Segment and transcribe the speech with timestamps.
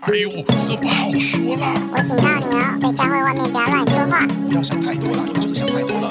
[0.00, 1.72] 哎呦，这不好说啦！
[1.92, 4.26] 我警告你哦，在教会外面不要乱说话。
[4.26, 6.10] 不要想太多了，你就是想太多了。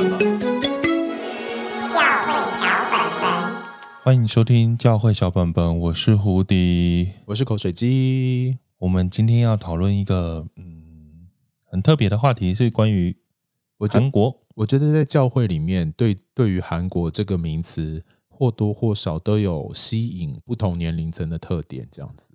[1.89, 3.23] 教会小本本，
[4.01, 8.57] 欢迎收听教会小本本，我是胡迪，我是口水鸡。
[8.79, 11.27] 我们今天要讨论一个嗯
[11.65, 13.17] 很特别的话题，是关于
[13.91, 14.39] 韩国我。
[14.55, 22.33] 我觉得在教会里面，对对于韩国这个名词，或多或少都有吸引不同年龄层的特点，这样子。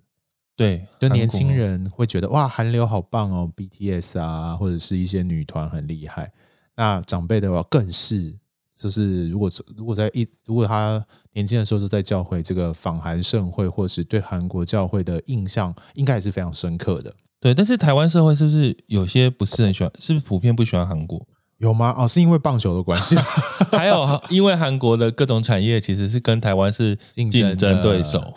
[0.59, 6.33] 对，就年轻人会觉得哇，韩流好棒哦，BTS 啊，或者是一些女团很厉害。
[6.75, 8.35] 那长辈的话更是，
[8.77, 17.15] 就是如果如果在一如果他年轻的时候都在教会这个访韩盛会，或是对韩国教会的印象，应该也是非常深刻的。
[17.39, 19.89] 对，但是台湾社会是不是有些不是很喜欢？
[19.97, 21.25] 是不是普遍不喜欢韩国？
[21.59, 21.95] 有吗？
[21.97, 23.15] 哦，是因为棒球的关系，
[23.71, 28.33] 还有因为韩国的各种产业其实是跟台湾是竞争对手。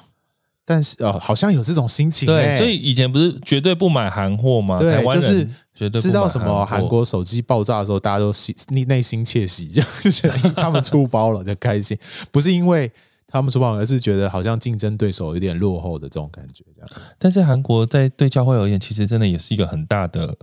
[0.73, 2.27] 但是哦，好像有这种心情。
[2.27, 4.79] 对，所以以前不是绝对不买韩货吗？
[4.79, 11.99] 对，台湾人绝对知道什么 韩国手机爆炸的时候，大家都心内内心窃喜，就是他们出包了，就开心。
[12.31, 12.91] 不是因为
[13.27, 16.65] 他们出包，而是觉得好像竞争对手有点落后的这种感觉。
[16.75, 16.91] 这样。
[17.19, 20.35] 但是韩国在对教会而言，其实真的也是一个很大的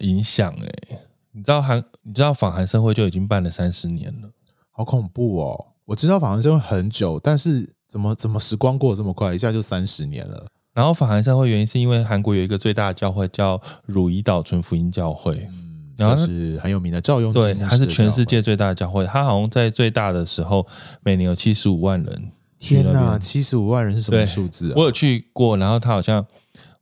[0.00, 0.52] 影响。
[0.52, 0.98] 哎，
[1.32, 4.28] 你知道韩，你知道访韩盛会就已经办了三十年了，
[4.70, 5.66] 好恐怖哦！
[5.86, 7.77] 我知道访韩盛会很久，但是。
[7.88, 10.46] 怎么怎么时光过得这么快，一下就三十年了。
[10.74, 20.64] 然后访韩盛会原因是因为韩国有一个最大的教会叫汝矣岛纯福音教会，嗯，然后是很有名的赵雍，对，它是全世界最大的教会，它好像在最大的时候
[21.02, 22.30] 每年有七十五万人。
[22.58, 24.74] 天哪，七十五万人是什么数字啊？
[24.76, 26.24] 我有去过，然后他好像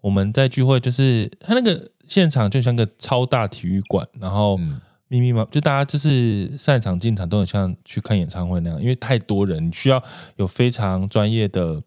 [0.01, 4.59] 我们在聚会，就是他那个现场就像个超大体育馆，然后。
[4.59, 10.03] 嗯密密麻麻，就大家就是散场进场都很像去看演唱会那样，因为太多人，你需要
[10.37, 11.83] 有非常专业的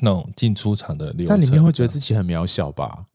[0.00, 1.36] 那种进出场的流程。
[1.38, 3.06] 在里面会觉得自己很渺小吧？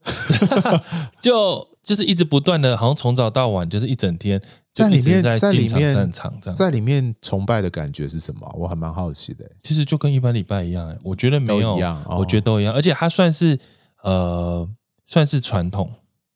[1.20, 4.40] 就就是一直不断的，好像从早到晚就是一整天
[4.72, 6.54] 在里面，在里面散场这样。
[6.54, 8.54] 在里面崇拜的感觉是什么？
[8.58, 9.50] 我还蛮好奇的。
[9.62, 13.58] 其实就跟一般礼拜一样，我觉得没有一样，我觉得都一样，而且它算是
[14.02, 14.68] 呃
[15.06, 15.90] 算是传统。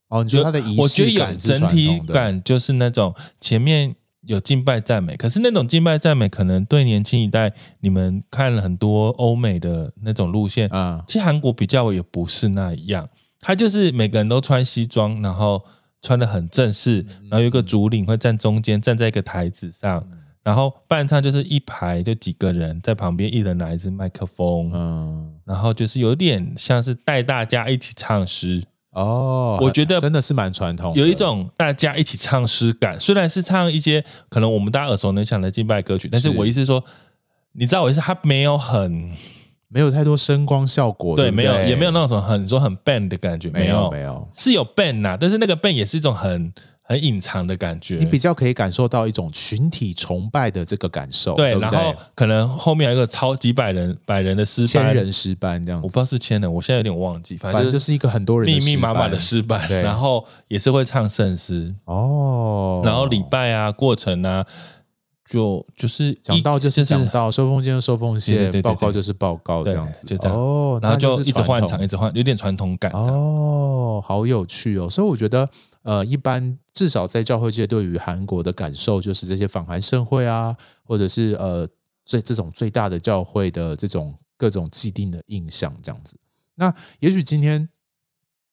[0.08, 13.08] 哦，你觉得他的仪式感，我觉得有整体感，就是那种前面有敬拜赞美，可是那种敬拜赞美可能对年轻一代，你们看了很多欧美的那种路线啊，其实韩国比较也不是那样，
[13.40, 15.64] 他就是每个人都穿西装，然后
[16.00, 20.06] 穿的很正式，然后有一个主领会站中间，站在一个台子上，
[20.44, 28.62] 然后伴唱就是一排就几个人在旁边，一人拿一支麦克风，嗯，然后就是有点像是带大家一起唱诗。
[28.96, 32.98] 哦，我觉得真的是蛮传统，有一种大家一起唱诗感。
[32.98, 36.82] 虽然是唱一些可能我们大家耳熟能详的敬拜歌曲，但是我意思说，
[37.52, 39.12] 你知道我意思，它没有很
[39.68, 46.52] 没有太多声光效果，对，没有也没有那种很说很 band 的感觉，没有没有是有 band 呐、啊，但是那个 band 也是一种很。
[46.88, 51.34] 很隐藏的感觉，你比较可以感受到一种群体崇拜的这个感受。
[51.34, 57.36] 对，对对，然后可能后面有一个超几百人、百人的失败，千人失败这样子，我不知道是千人，我现在有点忘记。
[57.36, 61.74] 反正就是，一个很多人密密麻麻的失败，然后也是会唱圣诗。
[61.86, 64.46] 哦，然后礼拜啊、过程啊，
[65.28, 70.36] 就就是讲到就是讲到，收奉献就收奉献，报告就是报告这样子，就这样。
[70.36, 72.90] 哦，然后就一直换场，一直换，有点传统感。
[72.92, 75.48] 哦，好有趣哦，所以我觉得。
[75.82, 81.64] 呃，一般至少在教会界，对于韩国的感受就是这些访韩盛会啊，或者是呃
[82.04, 86.16] 最这种最大的教会的这种各种既定的印象这样子。
[86.56, 87.68] 那也许今天，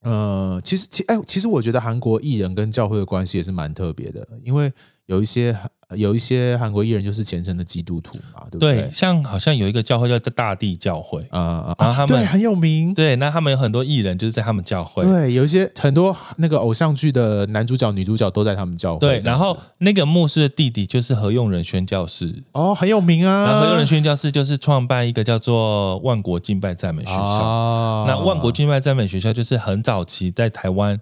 [0.01, 4.71] 呃，其实其哎，其实我觉得韩国艺人跟教会的关系也是蛮特别的，因为
[5.05, 5.57] 有一些。
[5.95, 8.77] 有一些韩国艺人就是虔诚的基督徒嘛，对不对？
[8.77, 12.91] 对，像好像有一个教会叫大地教会啊啊，然后他们对很有名。
[12.95, 15.03] 对，那他们有很多艺人就是在他们教会。
[15.03, 19.01] 对，有一些很多那个偶像剧的男主角、女主角都在他们教会。
[19.01, 23.43] 对，然后那个牧师的弟弟就是何用仁宣教士哦，很有名啊。
[23.43, 27.21] 然后何用仁宣教士就是创办一个叫做万国敬拜赞美学校。
[27.21, 30.99] 哦、那万国敬拜赞美学校就是很早期在台湾，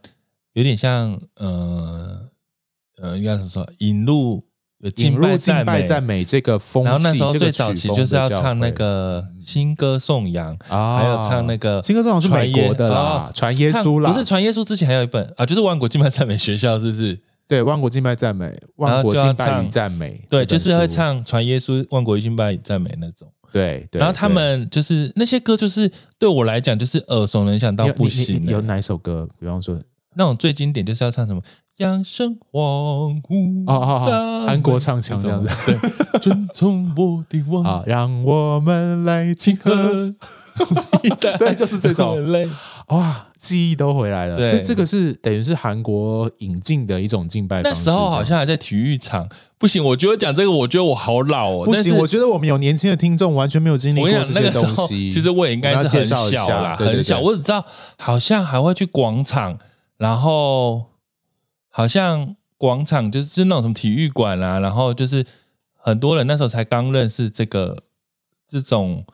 [0.51, 2.27] 有点像呃
[3.01, 4.42] 呃，应该怎么说引入。
[4.95, 17.19] 引入敬拜赞美这个风气，然后那时候最早期就是要唱那个新歌颂扬，还有唱那个新歌颂扬是美国的啦，传耶稣啦，不是传耶稣之前还有一本啊，就是万国敬拜赞美学校，是不是？
[17.48, 23.27] 对，万国敬拜赞美，万国敬拜与赞美，对，就是会唱传耶稣，万国敬拜与赞美那种。
[23.53, 28.44] 对，对然后他们就是那些歌，就是对我来讲就是耳熟能详到不行。
[28.48, 29.30] 有哪一首歌？
[29.39, 29.80] 比方说。
[30.15, 31.41] 那种最经典就是要唱什么
[31.77, 35.77] “阳生黄乌”哦哦哦，韩国唱腔这样子。
[35.77, 40.13] 对，遵从我的王啊， 让我们来庆贺。
[41.19, 42.17] 对，就是这种。
[42.87, 44.37] 哇，记忆都回来了。
[44.43, 47.79] 所以这个是等于是韩国引进的一种敬拜方式。
[47.79, 49.29] 那时候好像还在体育场。
[49.57, 51.65] 不行，我觉得讲这个，我觉得我好老哦。
[51.65, 55.09] 不行，我觉得我们有年轻的听众，完全没有经历过这些东西。
[55.09, 57.19] 其实我也应该是很小啦，很小。
[57.21, 57.63] 我只知道
[57.97, 59.57] 好像还会去广场，
[60.01, 60.86] 然后
[61.69, 65.24] 好像广场就是那种什么体育馆啊，然后就是
[65.75, 67.83] 很多人那时候才刚认识这个
[68.48, 69.06] 这种。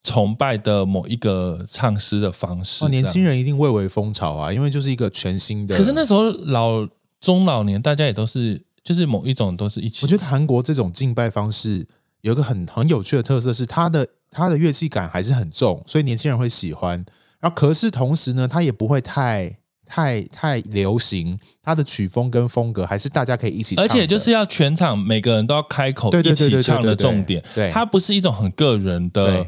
[0.00, 5.76] 崇拜的某一个唱诗的方式，哦，年轻人一定蔚为风潮啊，因为就是一个全新的。
[5.76, 6.88] 可是那时候老
[7.20, 10.06] 中老年大家也都是，就是某一种都是一起。
[10.06, 11.84] 我觉得韩国这种敬拜方式
[12.20, 17.04] 有一个很很有趣的特色，是它的它的乐器感还是很重，所以年轻人会喜欢。
[17.40, 19.58] 然后可是同时呢，它也不会太
[19.88, 23.84] 太太流行，它的曲风跟风格还是大家可以一起唱。
[23.84, 29.46] 而且就是要全场每个人都要开口一起唱的重点，对，它不是一种很个人的。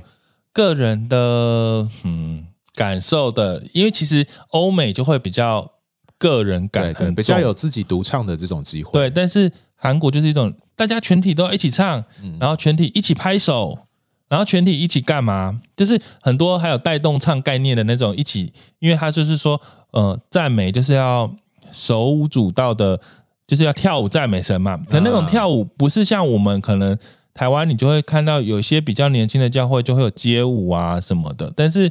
[0.53, 2.45] 个人的嗯
[2.75, 5.75] 感受的，因为其实欧美就会比较
[6.19, 8.91] 个人感对对，比较有自己独唱的这种机会。
[8.99, 13.87] 对，但是韩国就是一种大家全体都要一起唱，嗯、然后全体一起拍手，
[14.29, 15.61] 然后全体一起干嘛？
[15.77, 19.61] 就是很多还有带动唱概念的那种一起，因为他就是说，
[19.93, 21.35] 呃，赞美就是要
[21.71, 23.01] 手舞足蹈的，
[23.47, 24.79] 就是要跳舞赞美神嘛。
[24.89, 26.99] 可那种跳舞不是像我们可能。
[27.33, 31.91] 台湾你就会看到有些比较年轻的教会就会有街舞啊什么的，但是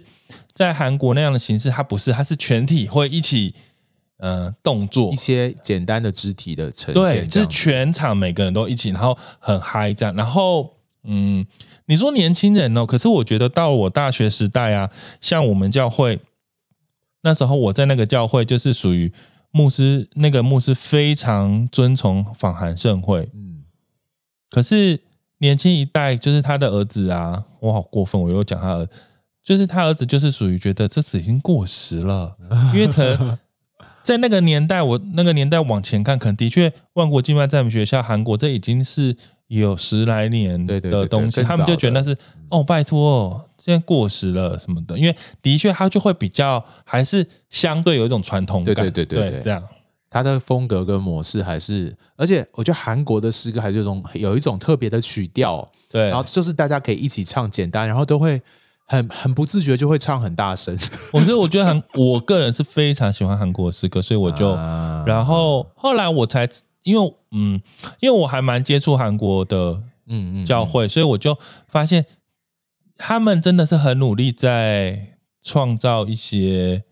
[0.53, 3.55] 在韩国那样的形式，它不是，它是全体会一起，
[4.17, 10.13] 呃，动作一些简单的肢体的呈现，对，就是全场每个人都一起，然后很嗨这样。
[10.13, 10.73] 然后，
[11.05, 11.43] 嗯，
[11.85, 14.91] 你说年轻人哦，可是我觉得到我大学时代啊，
[15.21, 16.19] 像我们教会
[17.21, 19.11] 那时候，我在那个教会就是属于
[19.51, 23.63] 牧师，那个牧师非常遵从访韩盛会，嗯，
[24.49, 25.01] 可是。
[25.41, 28.85] 年轻一代就是他的儿子啊，我好过分，我又讲他
[29.41, 32.35] 就是他儿子就是属于觉得这次已经过时了，
[32.75, 33.37] 因为可能
[34.03, 39.15] 在那个年代，我那个年代往前看，可能的确万国敬拜赞美学校韩国这已经是
[39.49, 42.17] 有十来年的东西，他们就觉得那是
[42.49, 49.61] 哦，拜托，现在过时了什么的，因为的确他就会比较还是相对有一种传统感，对对对这样。
[50.11, 58.41] 他的风格跟模式还是，而且我觉得韩国的诗歌还是有种有一种特别的曲调，对，然后就是大家可以一起唱，简单，然后都会
[58.85, 60.75] 很很不自觉就会唱很大声。
[61.13, 66.49] 我觉得，我觉得韩，我个人是非常喜欢韩国诗歌，所以我就，啊、然后后来我才，
[66.83, 67.61] 因为嗯，
[67.99, 71.37] 因为我还蛮接触韩国的嗯嗯教会，所以我就
[71.67, 72.05] 发现
[72.97, 76.83] 他们真的是很努力在创造一些。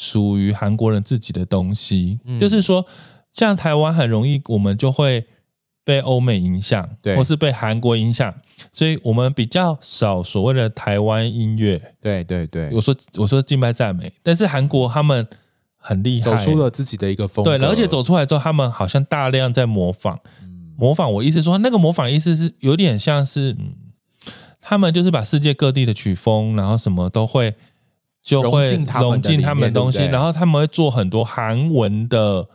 [0.00, 2.86] 属于韩国人自己的东西，嗯、就是说，
[3.32, 5.26] 像台湾很容易，我们就会
[5.82, 8.32] 被欧美影响，对，或是被韩国影响，
[8.72, 11.96] 所以我们比较少所谓的台湾音乐。
[12.00, 15.26] 对对对，我说我说敬拜赞美，但是韩国他们
[15.88, 21.12] 很厉害，走出了自己的一个风格，对，而且走出来之后，他们好像大量在模仿，嗯、模仿。
[21.14, 23.74] 我意思说，那个模仿意思是有点像是，嗯，
[24.60, 27.54] 他们就是把世界各地的曲风，然后什么都会。
[28.20, 28.62] 就会
[29.00, 32.46] 融进他们的东西，然后他们会做很多韩文的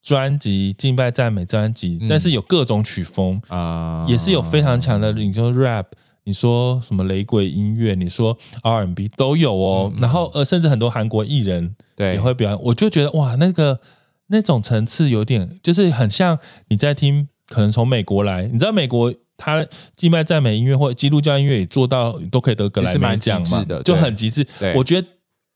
[0.00, 5.12] 专辑、敬拜赞美专辑，但是有各种曲风啊，也是有非常强的。
[5.12, 5.84] 你说 rap，
[6.28, 9.90] 你说什么雷鬼音乐，你说 R&B 都有哦。
[9.98, 12.60] 然后呃，甚至很多韩国艺人也会表演。
[12.64, 13.80] 我就觉得哇，那个
[14.26, 16.38] 那种层次有点，就是很像
[16.68, 24.46] 你在听，可能从美国来，你知道美国他寄卖赞美音乐或基督教音乐也做到都可以得格莱美奖嘛，就很极致。
[24.76, 25.08] 我觉得。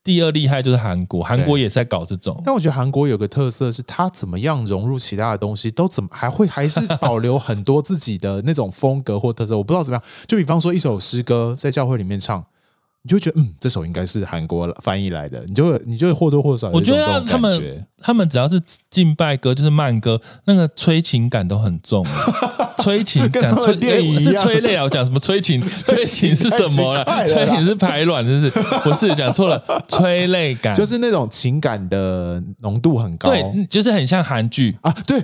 [0.03, 2.41] 第二厉害就是韩国，韩国也在搞这种。
[2.45, 9.57] 但我觉得韩国有个特色是，它怎么样融入其他的东西，都怎么还会 还是保留很多自己的那种风格或特色。
[9.57, 12.45] 我不知道怎么样，就比方说一首诗歌在教会里面唱。
[13.05, 17.13] 你就觉得嗯，这首应该是韩国翻译来的，你就会你就会或多或少有这种感觉。
[17.13, 22.05] 我觉得他们他们只要是敬拜歌，就是慢歌，那个催情感都很重，
[22.83, 24.83] 催情讲催电影是催泪啊！
[24.83, 25.61] 我讲什么催情？
[25.75, 27.05] 催情是什么了？
[27.25, 29.63] 催情是排卵，真是不是讲错了？
[29.87, 35.21] 催泪感就是那种情感的浓度很高，对，就是很像韩剧啊，对。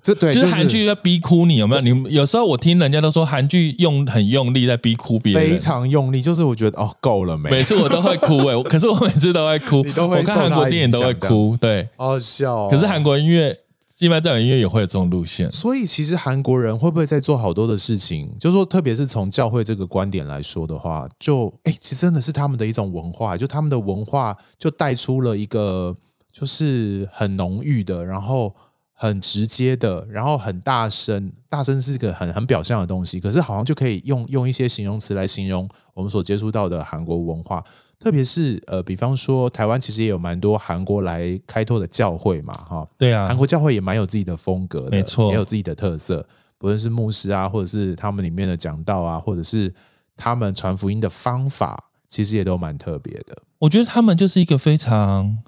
[0.00, 1.80] 这对就是韩剧要逼哭你，有没有？
[1.82, 6.22] 你有时候我听人家都说韩剧用很用力在逼哭别人，非常用力。
[6.22, 7.50] 就是我觉得哦，够了没？
[7.50, 9.82] 每次我都会哭哎，可是我每次都会哭。
[9.96, 12.68] 都会我看韩国电影都会哭，对，好好笑哦。
[12.70, 13.54] 可是韩国音乐，
[13.98, 15.50] 一般这种音乐也会有这种路线。
[15.50, 18.36] 所以其实韩国人会不会在做好多的事情？
[18.38, 25.96] 就是说，特别是从教会这个观点来说的话，就哎，其实真的是他们的一种文化，就他们的文化就带出了一个。
[26.30, 28.54] 就是很浓郁的，然后
[28.92, 31.32] 很直接的，然后很大声。
[31.48, 37.64] 大声是一个很很表象的东西，可是好像就可以用用一些形容词来形容我们所接触到的韩国文化。
[38.00, 46.24] 特别是呃，比方说台湾其实也有蛮多韩国来开拓的教会嘛，哈，对啊，韩国教会也蛮有自己的风格的，没错，也有自己的特色，
[46.58, 49.74] 不论是牧师啊，或者是他们里面的讲道啊，或者是
[50.16, 53.42] 他们传福音的方法，其实也都蛮特别的。
[53.58, 55.38] 我觉得他们就是一个非常，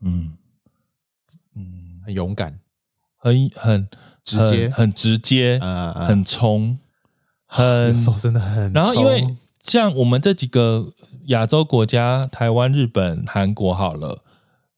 [0.00, 0.32] 嗯
[1.54, 2.58] 嗯，很勇敢，
[3.16, 3.88] 很很
[4.24, 6.80] 直接，很，很直接，嗯嗯、很冲，
[7.46, 9.36] 很手真的很，然后因为。
[9.62, 10.92] 像我们这几个
[11.26, 14.22] 亚洲国家，台湾、日本、韩国，好了，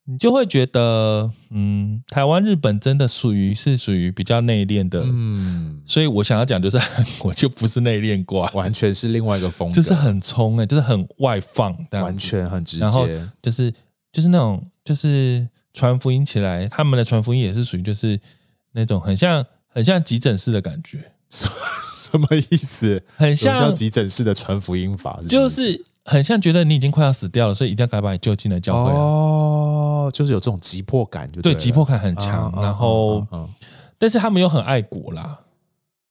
[0.05, 13.07] 你就会觉得，嗯，台湾、日本真的属于是属于比较内敛的，嗯，所以我想要讲就是韩国就不是内敛过，完全是另外一个风格，就是很冲哎、欸，就是很外放，完全很直接，然后
[13.41, 13.73] 就是
[14.11, 18.21] 就是那种就是传福音起来，他们的传福音也是属于就是
[18.73, 21.13] 那种很像很像急诊室的感觉。
[22.13, 23.03] 什么意思？
[23.17, 28.91] 很像叫急诊室的传福音法，就是很像觉得你已经快要死掉了，所以一定要赶快把你救进来教会。
[28.91, 32.51] 哦，就是有这种急迫感就对，对，急迫感很强。
[32.53, 33.49] 啊、然后、啊啊啊，
[33.99, 35.41] 但是他们又很爱国啦。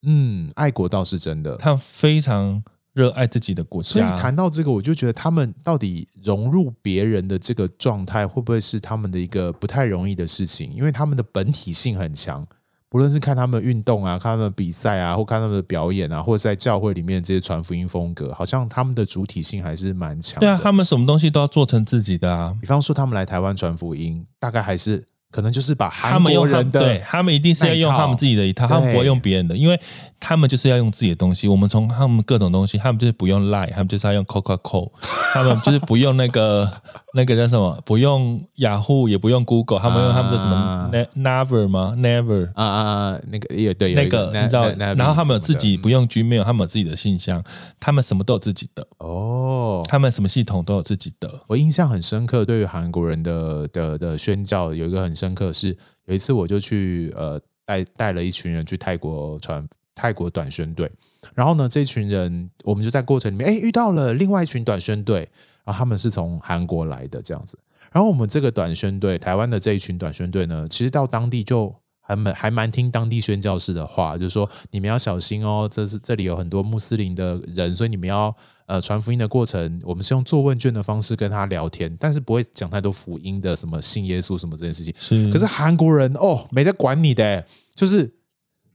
[0.03, 3.89] 嗯，爱国倒是真的，他们非常热爱自己的国家。
[3.89, 10.73] 所以谈到这个，我就觉得他们到底融入别人的这个状态，会不会是他们的一个不太容易的事情？
[10.73, 12.47] 因为他们的本体性很强。
[12.91, 20.41] 不论是看他们运动啊，看他们比赛啊，或看他们的表演啊，或者在教会里面这些传福音风格，好像他们的主体性还是蛮强。
[20.41, 22.53] 对啊，他们什么东西都要做成自己的啊。
[22.59, 25.05] 比方说，他们来台湾传福音，大概还是。
[25.31, 29.79] 可能就是把韩国人的，对，他们一定是要用他们自己的一套，他们不会用别人的，因为
[30.19, 31.47] 他们就是要用自己的东西。
[31.47, 34.91] 我们从他们各种东西，他们就是不用 Line，他们就是要用 Coca Cola，
[35.33, 36.69] 他们就是不用那个
[37.13, 42.49] 那个叫什么，不用雅虎，也不用 Google，他们用他们的什么 Never 吗？Never。
[42.53, 47.41] 啊啊，那个也对，那个你知道，然后他们有自己不用 Gmail，他们有自己的信箱，
[47.79, 48.85] 他们什么都有自己的。
[48.97, 51.41] 哦，他们什么系统都有自己的。
[51.47, 55.11] 我印象很深刻，对于韩国人的的的宣教有一个很。
[55.13, 60.89] 深刻是有一次，我就去呃带带了一群人去泰国传泰国短宣队，
[61.35, 65.29] 然后呢，这群人我们就在过程里面哎遇到了另外一群短宣队，
[65.65, 67.59] 然后他们是从韩国来的这样子，
[67.91, 71.75] 然后我们这个短宣队台湾的这一群短宣队呢，其实到当地就。
[72.03, 84.93] 还蛮还蛮听当地宣教士的话，就是说你们要小心哦，这是这里有很多穆斯林的人，所以你们要呃传福音的过程，我们是用做问卷的方式跟他聊天，但是不会讲太多福音的什么信耶稣什么这件事情。
[84.99, 88.11] 是，可是韩国人哦，没在管你的，就是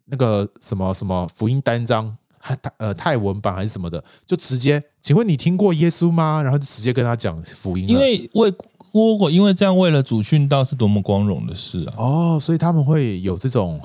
[0.06, 6.42] 那个什么什么福音单张，还呃泰文版还是什么的，就直接，请问你听过耶稣吗？
[6.42, 8.54] 然后就直接跟他讲福音，因为为。
[8.92, 11.94] 如果因为这样为了主训道是多么光荣的事啊！
[11.96, 13.80] 哦，所以他们会有这种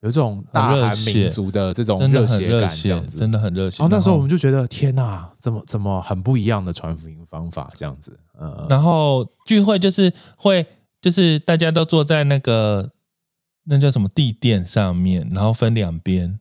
[0.00, 3.82] 有这种大韩民族的这种热血感，这样子真的很热血。
[3.82, 8.18] 哦，那时候我们就觉得天哪，怎么怎么很不一样的传福音方法这样子。
[8.38, 10.66] 嗯，然后聚会就是会
[11.00, 12.90] 就是大家都坐在那个
[13.64, 16.38] 那叫什么地垫上面，然后分两边。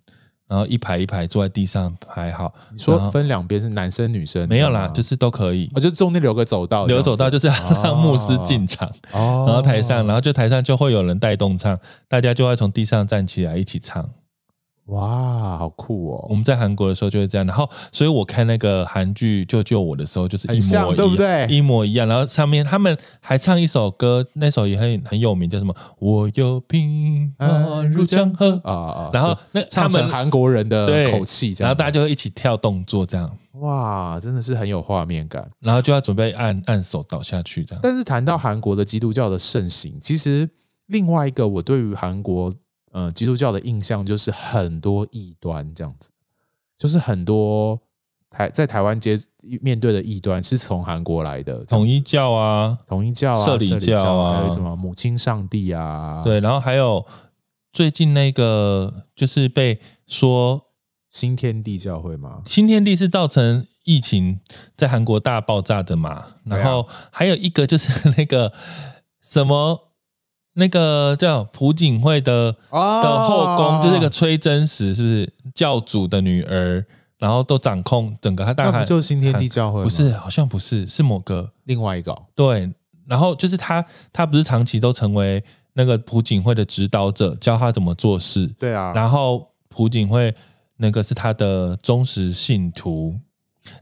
[0.48, 2.54] 然后一排一排坐在地上排好。
[2.72, 4.48] 你说分两边是男生女生？
[4.48, 5.70] 没有啦，就是都可以。
[5.74, 8.88] 我、哦、就中间留个走道，留走道就是让 牧师进场。
[9.12, 14.10] 哦，然后台上，然后就台上就会有人带动唱，大家就会从地上站起来一起唱。
[14.88, 16.27] 哇，好酷哦！
[16.30, 21.48] 我们在韩国的时候就会这样，然后，所以我看那个韩剧《救救我》的时候，就是一模一样，对不对？
[21.50, 22.08] 一模一样。
[22.08, 25.75] 然后上面他们还唱一首歌，那首也很很有名，叫什么？
[25.98, 29.10] 我有平安如江河啊啊！
[29.12, 33.36] 然后那唱成韩国人的口气，然后大家就会一起跳动作，这样。
[33.54, 35.50] 哇，真的是很有画面感。
[35.62, 37.80] 然后就要准备按按手倒下去，这样。
[37.82, 40.48] 但是谈到韩国的基督教的盛行，其实
[40.86, 42.54] 另外一个我对于韩国。
[42.98, 46.12] 嗯，基督教的印象就是很多异端这样子，
[46.78, 47.78] 就是很多
[48.30, 49.20] 台在台湾接
[49.62, 57.06] 面对的异端是从韩国来的，统一教啊，统一教啊，社里教啊，还有什么母亲上帝啊，对，然后还有
[57.74, 60.68] 最近那个就是被说
[61.10, 62.44] 新天地教会吗？
[62.46, 64.40] 新天地是造成疫情
[64.78, 68.54] 在韩国大爆炸的嘛，然后还有一个就是那个
[69.22, 69.82] 什么。
[70.56, 76.84] 那个叫朴槿惠的的后宫，就是一个崔真实，是不是教主的女儿？
[77.18, 79.82] 然后都掌控整个他大汉，那不就是新天地教会？
[79.82, 82.16] 不是，好像不是，是某个另外一个。
[82.36, 82.70] 对，
[83.08, 85.42] 然后就是他，他不是长期都成为
[85.74, 88.48] 那个朴槿惠的指导者，教他怎么做事。
[88.60, 88.92] 对啊。
[88.94, 90.36] 然后朴槿惠
[90.78, 93.16] 那个是他的忠实信徒，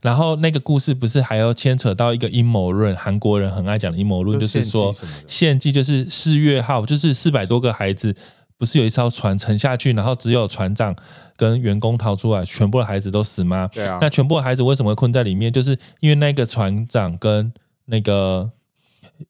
[0.02, 2.96] 然后那个故事不是还要牵扯到一个阴谋论？
[2.96, 4.94] 韩国人很爱讲的阴谋论，就是说
[5.28, 8.16] 献祭就是四月号，就是四百多个孩子，
[8.58, 10.96] 不是有一艘船沉下去，然后只有船长
[11.36, 13.70] 跟员工逃出来，全部的孩子都死吗？
[13.72, 13.98] 对啊。
[14.02, 15.52] 那全部的孩子为什么会困在里面？
[15.52, 17.54] 就是因为那个船长跟
[17.86, 18.52] 那个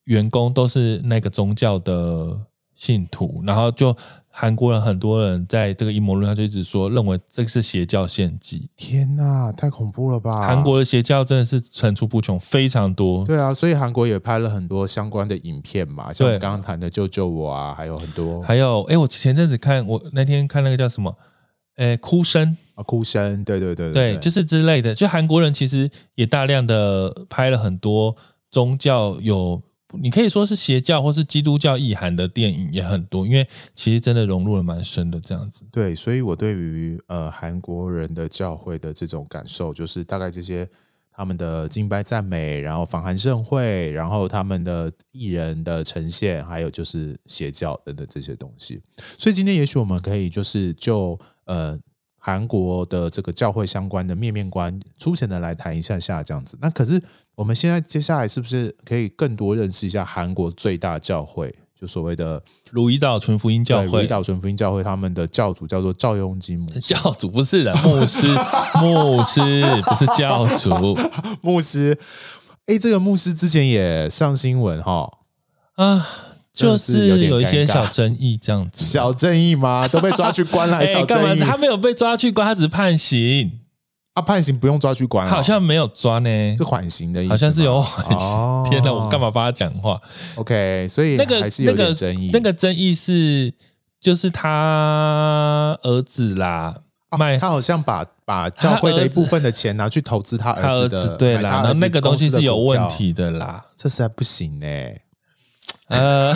[0.06, 2.40] 员工都是那个宗教的
[2.76, 3.96] 信徒，然后就。
[4.36, 8.68] 韩国人很多人在这个阴谋论，上就一直说，认为这个是邪教献祭。
[8.76, 10.32] 天哪，太恐怖了吧！
[10.48, 13.24] 韩国的邪教真的是层出不穷，非常多。
[13.26, 18.42] 对啊，所以韩国也拍了很多相关的影片嘛，像我刚刚谈的《救救我》啊，还有很多。
[18.42, 21.16] 还有，哎，我前阵子看，我那天看那个叫什么？
[21.76, 24.96] 哎，哭声啊，哭声，对对对对，对，就是之类的。
[24.96, 28.16] 就韩国人其实也大量的拍了很多
[28.50, 29.62] 宗教有。
[30.02, 35.66] 你可以说是邪教或是基督教意涵的电影也很多，因为其实真的融入了蛮深的这样子。
[35.72, 40.68] 对，所以我对于呃韩国人的教会的这种感受，就是大概这些
[41.12, 48.82] 他们的敬拜赞美，然后访韩盛会，然后他们的艺人的呈现，还有就是邪教等等这些东西。
[49.18, 51.78] 所以今天也许我们可以就是就呃
[52.26, 56.58] 韩国的这个教会相关的面面观，粗浅的来谈一下下这样子。
[56.62, 57.04] 那可是。
[57.36, 62.40] 我们现在接下来是不是可以更多认识一下韩国最大教会，就所谓的
[62.70, 63.88] 鲁伊岛纯福音教会？
[63.88, 66.80] 鲁伊岛纯福音教会，他们的教主叫做赵雍基牧师。
[66.94, 68.28] 教主不是的，牧师，
[68.80, 70.96] 牧师不是教主，
[71.42, 71.98] 牧师。
[72.68, 75.12] 哎，这个牧师之前也上新闻哈
[75.74, 76.06] 啊，
[76.54, 78.86] 就是有一些小争议这样子。
[78.86, 79.88] 小争议吗？
[79.88, 80.86] 都被抓去关了？
[80.88, 81.40] 小争议？
[81.40, 83.60] 他没有被抓去关，他只是判刑。
[84.14, 88.30] 啊，判刑不用抓去关，好像没有抓呢，是缓刑的意思，好像是有缓刑。
[88.30, 90.00] 哦、天哪，我干嘛帮他讲话
[90.36, 92.30] ？OK，所以那个还是有点争议。
[92.32, 93.52] 那个争议是，
[94.00, 96.76] 就是他儿子啦，
[97.18, 104.68] 卖、啊、他好像把把教会的一部分的钱拿去投资他儿子的，儿子对啦，然后那个东西是有问题的啦，这实在不行呢。
[105.88, 106.34] 呃，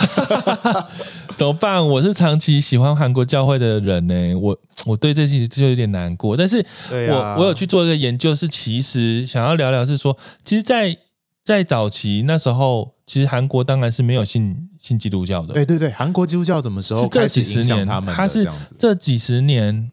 [1.36, 1.84] 怎么办？
[1.84, 6.36] 我是长期喜欢韩国教会的人呢，我我对这些就有点难过。
[6.36, 10.98] 但是我，我、啊、我有去做一个研究，是其实想要聊聊，是说，其实在，在
[11.44, 15.54] 在早期那时候，其实韩国当然是没有信信基督教的。
[15.54, 18.14] 对对对，韩国基督教什么时候开始影响他们？
[18.14, 18.46] 他是
[18.78, 19.90] 这几十年，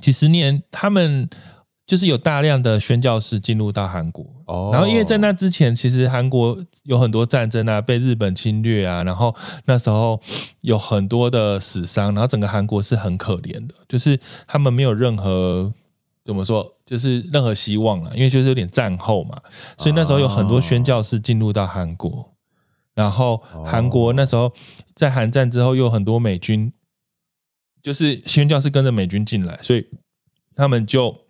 [0.00, 1.28] 几十年他们。
[1.86, 9.34] 就是有大量的宣教士进入到韩国，哦，然后因为在那之前，其实韩国有很多战争啊，被日本侵略啊，然后
[9.66, 10.18] 那时候
[10.62, 15.74] 有很多的死伤，然后整个韩国是很可怜的，就是他们没有任何
[16.24, 19.38] 怎么说，就是任何希望了，因为就是有点战后嘛，
[19.76, 22.32] 所以那时候有很多宣教士进入到韩国，
[22.94, 24.50] 然后韩国那时候
[24.94, 26.72] 在韩战之后又有很多美军，
[27.82, 29.86] 就是宣教士跟着美军进来，所以
[30.56, 31.23] 他们就。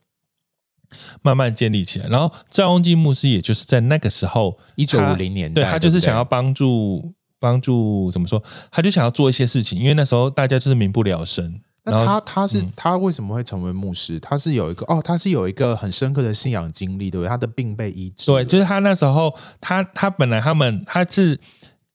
[1.22, 11.60] 慢慢建立起来，然后赵雍基牧师也就是在那个时候，一九五零年代，对，他就是想要帮助帮助怎么说，他就想要做一些事情，因为那时候大家就是民不聊生。
[11.84, 14.18] 那他他是、嗯、他为什么会成为牧师？
[14.18, 17.28] 他是有一个哦，他是有一个很深刻的信仰经历，对不对？
[17.28, 21.38] 他的病被医治，对，就是他那时候他他本来他们他是。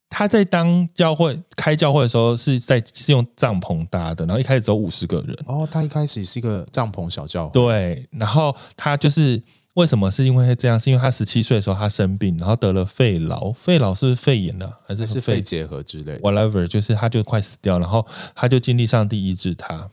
[0.10, 5.38] 他在当教会开教会的时候，是在是用帐篷搭的，然后一开始只有五十个人。
[5.46, 7.54] 哦，他一开始是一个帐篷小教会。
[7.54, 9.42] 对，然后他就是
[9.76, 10.80] 为什么是因为这样？
[10.80, 14.74] 是因为他十七岁的时候他生病，然后得了肺痨，肺痨是不是肺炎呢、啊？
[14.88, 19.92] 还是是肺结核之类的？Whatever，就是他就快死掉，然后他就经历上帝医治他，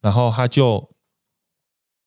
[0.00, 0.90] 然后他就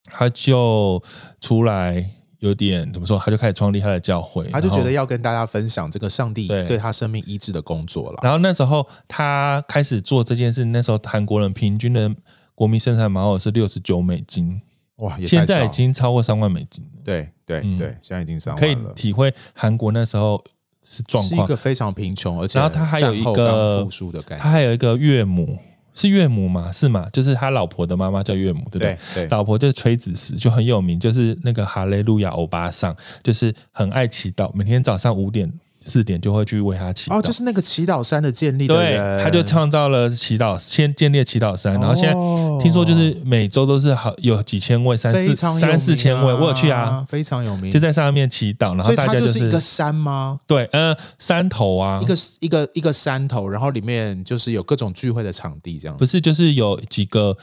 [0.03, 1.01] 他就
[1.39, 2.11] 出来。
[2.39, 8.19] 有点怎么说，他就开始创立他的教会，他就觉得要跟大家分享这个上帝对他生命医治的工作了。
[8.23, 12.09] 然后那时候他开始做这件事，那时候韩国人平均的
[12.55, 14.61] 国民生产毛额是六十九美金，
[14.97, 17.01] 哇，现在已经超过三万美金了。
[17.03, 20.43] 对对对，现在已经三万可以体会韩国那时候
[20.81, 25.57] 是状况，是一个非常贫穷，而且然后他还有一个复苏的概念，他还有一个岳母。
[25.99, 26.71] 是岳母吗？
[26.71, 27.09] 是吗？
[27.11, 28.97] 就是他老婆的妈妈叫岳母，对不对？
[29.13, 35.51] 对，对，老婆就是崔子石，就很有名，就是那个哈雷路亚欧巴桑，就是很爱祈祷，每天早上五点。
[35.81, 37.17] 四点就会去为他祈祷。
[37.17, 42.13] 哦，就是那个祈祷山的建立的对，他就创造了祈祷，先建立祈祷山，然后现在
[42.61, 50.39] 听说就是每周都是好有几千位，三四、啊、三四千位，我有去啊，非常有名，就在上面祈祷，然后大家就是一个山吗？
[50.45, 57.37] 对，呃，山头啊，一个一个一个山头，然后里面就是有各种聚会的场地，这样不是就是有几个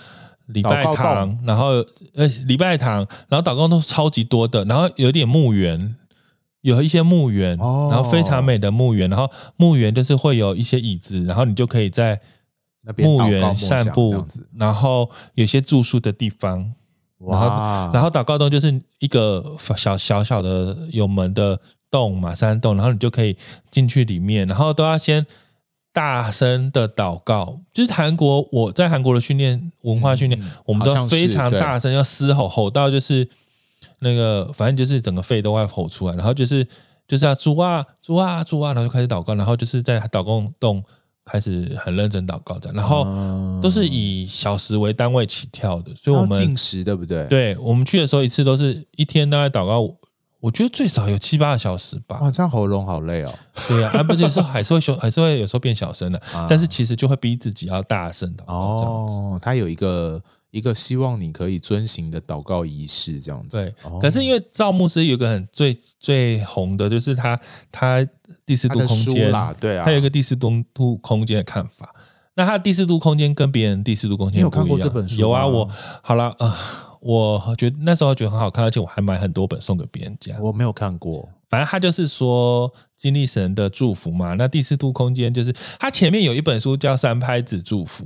[0.46, 5.96] 礼拜堂，然后呃礼拜堂，然后祷告都超级多的，然后有点墓园。
[6.66, 12.20] 有一些墓园，然后非常美的墓园，然后墓园就是会有一些椅子，然后你就可以在
[12.98, 14.26] 墓园散步，
[14.58, 16.72] 然后有些住宿的地方，
[17.20, 17.46] 然后
[17.94, 23.36] 然后祷告洞就是一个小小小的有门的洞嘛，山洞，然后你就可以
[23.70, 25.24] 进去里面，然后都要先
[25.92, 27.60] 大声的祷告。
[27.72, 33.28] 就是韩国，我在韩国的训练文化训练，嗯、我们都非常大声，要嘶吼吼到就是
[34.00, 36.66] 那个，反正就是整个肺都会吼出来，然后就是
[37.08, 40.82] 就是啊主啊主啊主啊，然后就开始祷告，然后就是在祷告洞。
[41.28, 43.04] 开始很认真祷告这样，然后
[43.60, 47.26] 都是以小时为单位起跳的，所以我们进食对不对？
[47.26, 49.80] 对，我们去的时候一次都是一天大概祷告，
[50.38, 52.20] 我觉得最少有七八个小时吧。
[52.20, 53.34] 哇，这样喉咙好累哦。
[53.66, 58.54] 对啊、啊，而且有时候还是会小， 还是会有时候变小声的，啊、但是其实就会逼自己要大声祷告。
[58.54, 60.22] 哦，他有一个。
[60.56, 63.58] 一个希望你可以遵行的祷告仪式，这样子。
[63.58, 67.38] 对，可是因为赵牧师有一个很最最红的，就是他
[67.70, 68.06] 他
[68.46, 71.94] 第四度空间，对啊，他有一个第四度空间的看法。
[72.36, 75.20] 那他第四度空间跟别人第四度空间，你有看过这本书？
[75.20, 75.70] 有啊，我
[76.02, 76.54] 好了啊、呃，
[77.00, 80.34] 我觉得那时候觉得很好看，而且我还买很多本送给别人家。
[80.40, 84.32] 我没有看过，反正他就是说经历神的祝福嘛。
[84.34, 88.04] 那第四度空间就是他前面有一本书叫《三拍子祝福》。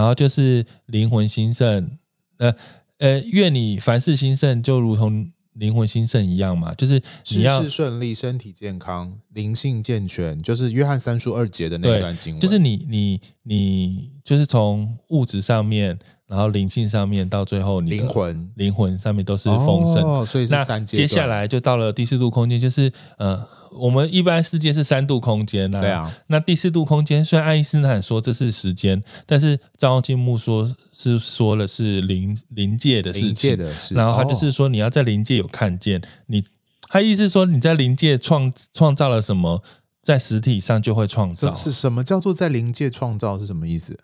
[0.00, 1.98] 然后就是灵魂兴盛，
[2.38, 2.54] 呃
[2.96, 6.72] 呃，愿你凡事兴盛，就如同灵魂兴盛一样嘛。
[6.72, 12.40] 就是你要事事顺利，身体健康，灵性健全，就是约翰三书二节的那段经文。
[12.40, 15.98] 就是你你你，就是从物质上面，
[16.30, 20.02] 然后灵性上面，到最后你灵魂灵魂上面都是丰盛。
[20.02, 20.96] 哦，所以是三阶。
[20.96, 23.46] 接下来就到了第四度空间，就是呃。
[23.72, 26.12] 我们一般世界是三度空间啊，对啊。
[26.26, 33.56] 那第四度空间，虽然爱因斯坦说这是时间，但是张静木说是说了是灵灵界的事情，
[33.94, 36.42] 然后他就是说你要在灵界有看见你，
[36.88, 39.62] 他意思说你在灵界创创造了什么，
[40.02, 41.54] 在实体上就会创造。
[41.54, 43.96] 是什么叫做在灵界创造是什么意思？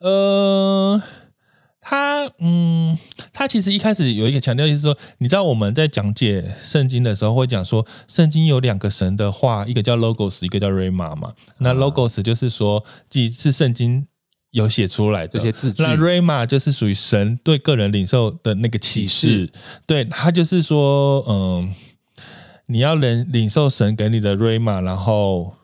[0.00, 1.00] 呃。
[1.84, 2.96] 他嗯，
[3.32, 11.34] 他其实一开始有一个强调，就是说，你知道我们在讲解圣经的时候会讲说，圣经有两个神的话，一个叫 logos，一个叫 rhema 嘛。
[11.58, 14.06] 那 logos 就是说，既是圣经
[14.52, 19.50] 有写出来的这些字句，那 rhema 就是属于神对个人领受的那个启示。
[19.84, 21.74] 对，他就是说，嗯，
[22.66, 25.56] 你要领领受神给你的 rhema，然后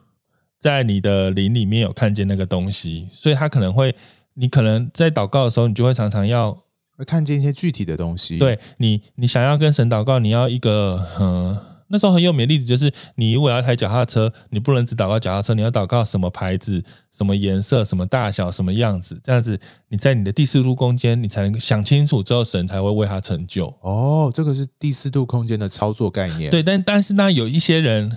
[0.59, 3.95] 在你的灵里面有看见那个东西，所以他可能会。
[4.41, 6.57] 你可能在祷告的时候，你就会常常要
[6.97, 8.39] 会看见一些具体的东西。
[8.39, 23.67] 对你，你想要跟神祷告，你要一个嗯，那时候很有名的例子就是，你如果要台脚踏车，你不能只祷告脚踏车，你要祷告什么牌子、什么颜色、什么大小、什么样子，这样子你在你的第四度空间，你才能想清楚之后，神才会为他成就。
[23.81, 26.49] 哦，这个是第四度空间的操作概念。
[26.51, 28.17] 对，但但是呢，有一些人。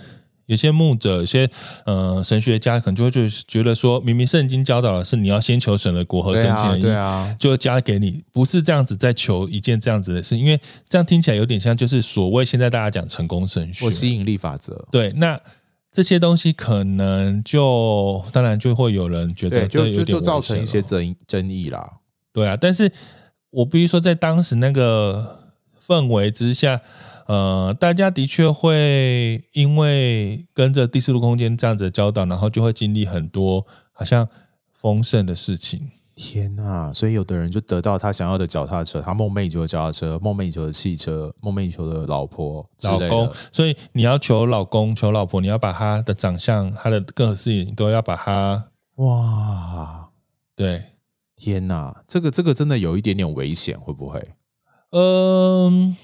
[0.51, 1.49] 有些牧者，有些
[1.85, 10.59] 呃神学家，可能就会就觉得说，明明圣经教导的是你要先求神的国和圣经的义，对啊，就加给你，不是这样子在求一件这样子的事，因为
[10.89, 14.85] 这样听起来有点像就是所谓现在大家讲成功神学或吸引力法则。
[14.91, 15.39] 对，那
[15.89, 21.99] 这些东西可能就当然就会有人觉得就就就造成一些争争议啦。
[22.33, 22.91] 对啊，但是
[23.51, 25.39] 我必须说，在当时那个
[25.87, 26.81] 氛围之下。
[27.27, 34.27] 呃，大家的确会因为跟着第四度空间这样子的教导，然后就会经历很多好像
[34.71, 35.91] 丰盛的事情。
[36.13, 36.93] 天呐！
[36.93, 43.31] 所以有的人就得到他想要的脚踏车，他梦寐以求的脚踏车，梦寐以求的汽车，梦寐以求的老婆、老公。
[43.51, 48.65] 所以你要求老公、求老婆，你要把他的长相、他的个性，你都要把他
[48.97, 50.09] 哇！
[50.55, 50.83] 对，
[51.35, 54.19] 天呐，这个这个真的有一点点危险，会不会？
[54.91, 54.99] 嗯。
[54.99, 55.95] 呃，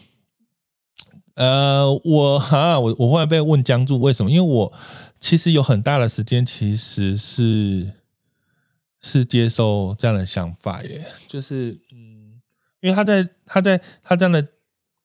[2.04, 4.32] 我哈，我我后来被问僵住，为什么？
[4.32, 4.74] 因为我
[5.20, 7.94] 其实有很大的时间，其实是
[9.00, 12.42] 是接受这样的想法耶，就是嗯，
[12.82, 14.48] 因为他在他在他这样的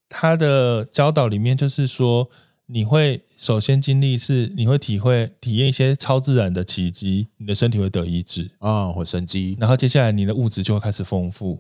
[0.09, 2.31] 他的教导里面，就是说
[2.67, 11.59] 你会首先经历是你会体会体验一些超自然的奇迹，你的身体会得医治啊，或生机，然后接下来你的物质就会开始丰富。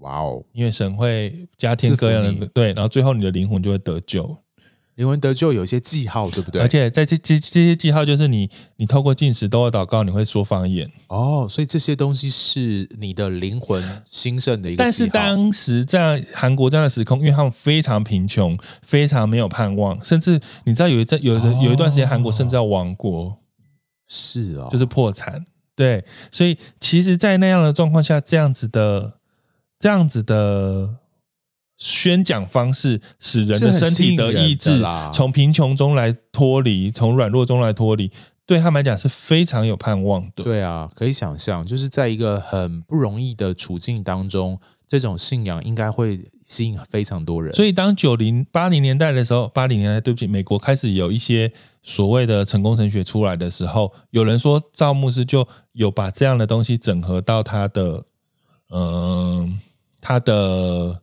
[0.00, 0.42] 哇哦！
[0.52, 4.36] 因为神会加添各样的对，然后最后你的灵魂就会得救。
[4.96, 6.60] 灵魂得救有一些记号，对不对？
[6.60, 11.46] 而且在这这这些记号，就是你你透过进食都会祷告，你会说方言哦。
[11.48, 14.82] 所以这些东西是你的灵魂兴盛的一个。
[14.82, 23.38] 但是当时在韩国这样的时空，因为他们非常贫穷，非常没有盼望，甚至你知道有一阵有的有一段时间，韩国甚至要亡国，
[24.06, 25.46] 是啊，就是破产。
[25.74, 29.19] 对，所以其实，在那样的状况下，这样子的。
[29.80, 30.96] 这样子的
[31.78, 38.12] 宣讲方式，使人的身体得医治，从贫穷中来脱离，从软弱中来脱离，
[38.44, 40.44] 对他们来讲是非常有盼望的。
[40.44, 47.54] 对啊，可以想象，就是在一个很不容易的处境当中，这种信仰应该会吸引非常多人。
[47.54, 51.50] 所以当九零八零年代的时候，八零年代对不起，美国开始有一些
[51.82, 58.04] 所谓的成功神学出来的时候，有人说赵牧师就有把这样的东西整合到他的
[58.68, 59.48] 嗯、呃、
[60.00, 61.00] 他的。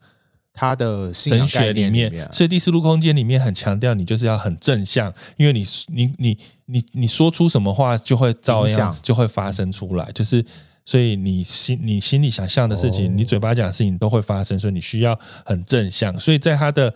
[0.60, 10.44] 他的神学里面，所以第四度空间里面很强调，你就是要很正向，因为你你你你你说出什么话，就会照样就会发生出来，就是
[10.84, 16.20] 所以你心你心里想象的事情，你嘴巴讲的事情都会发生，所以你需要很正向。
[16.20, 16.92] 所以在他的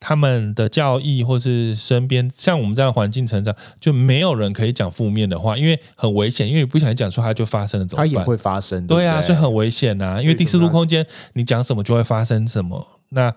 [0.00, 8.12] 他们的教义或是身边，像我们这样环境成长，就没有人可以讲负面的话，因为很危险，因为你不小心讲出它就发生了，怎么办？
[8.12, 10.20] 它也会发生，对啊，所以很危险呐。
[10.22, 12.86] 因为第四度空间，你讲什么就会发生什么。
[13.10, 13.34] 那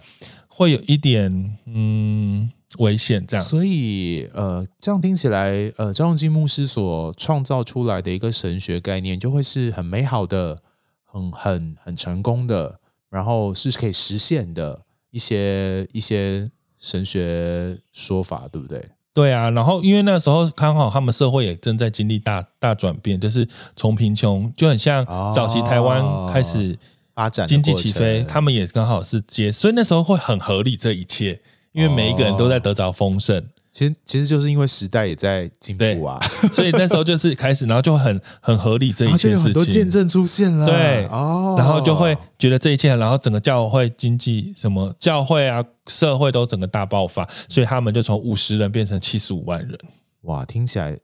[0.47, 3.45] 会有一点嗯危险，这样。
[3.45, 10.59] 所以呃，这样听起来，呃，张荣金牧师所创造出来的一个神学概念，就会是很美好的、
[11.05, 18.89] 很很很成功的，然后是可以实现的一些一些神学说法，对不对？
[19.13, 19.49] 对啊。
[19.51, 26.77] 然后因为那时候刚好他们社会也正在经历大大转变，就是从贫穷就很像早期台湾开始。
[27.13, 31.41] 发展经济起飞，他们也刚好是接，所以那时候会很合理这一切，
[31.73, 33.45] 因为每一个人都在得着丰盛。
[33.71, 36.19] 其实其实就是因为时代也在进步啊，
[36.51, 49.79] 所以那时候就是开始，然后就很 很合理这一切事情，很多见证出现了，对哦，然后就会觉得这一切，然后整个教会经济什么教会啊社会都整个大爆发，所以他们就从五十人变成七十五万人，
[50.23, 50.97] 哇，听起来，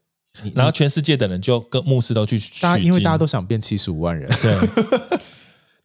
[0.53, 5.19] 然后全世界的人就跟牧师都去，大家因为大家都想变七十五万人，对。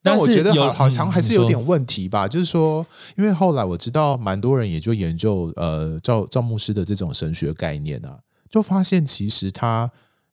[0.04, 2.84] 但我觉得好好像还是有点问题吧，就是说，
[3.16, 8.18] 因为后来我知道蛮多人也就研究呃赵赵牧师的这种神学概念啊，
[8.50, 9.88] 就发现其实他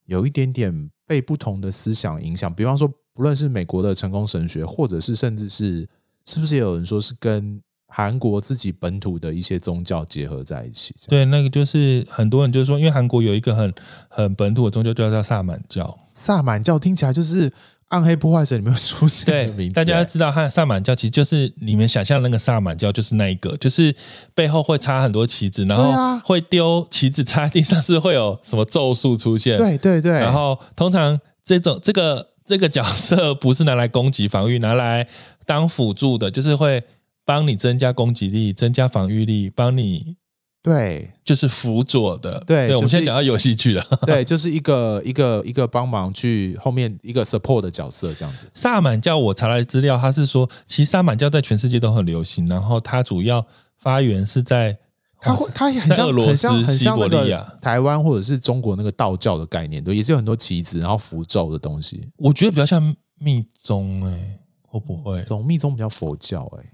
[0.07, 5.87] 有一点点被不同的思想影响，比方说不论是美国的成功神学，或者是甚至是
[6.25, 10.95] 是不是也有人说是跟韩国自己本土的一些宗教结合在一起？
[11.07, 13.71] 对，那个就是很多人就是说，因为韩国有一个很
[14.07, 17.53] 很本土的宗教叫叫萨满教，萨满教听起来就是。
[17.89, 23.95] 暗黑破坏神里面出现的名字，大家知道，他萨满教其实就是你们想象那个萨满教，就是那一个，就是
[24.33, 29.57] 背后会插很多旗子，然后会丢旗子插在地上，是会有什么咒术出现？
[29.57, 30.13] 对对对。
[30.13, 35.07] 然后通常这种这个这个角色不是拿来攻击防御，拿来
[35.45, 36.83] 当辅助的，就是会
[37.25, 40.15] 帮你增加攻击力、增加防御力，帮你。
[40.61, 42.43] 对，就是辅佐的。
[42.45, 43.85] 对，对，我们现在讲到游戏去了。
[44.05, 48.39] 对，就是一个一个一个帮忙去后面一个 support 的角色这样子。
[48.53, 53.45] 萨满教我查来资料，他是说，其实萨满教在全世界都很流行，然后它主要
[53.77, 54.77] 发源是在
[55.21, 62.05] 它会它也很像很像很像那个台湾或者是中国那个道教的概念，对，也是有很多旗子，然后符咒的东西。
[62.17, 65.19] 我觉得比较像密宗哎、欸，会不会？
[65.19, 66.69] 这种密宗比较佛教哎、欸。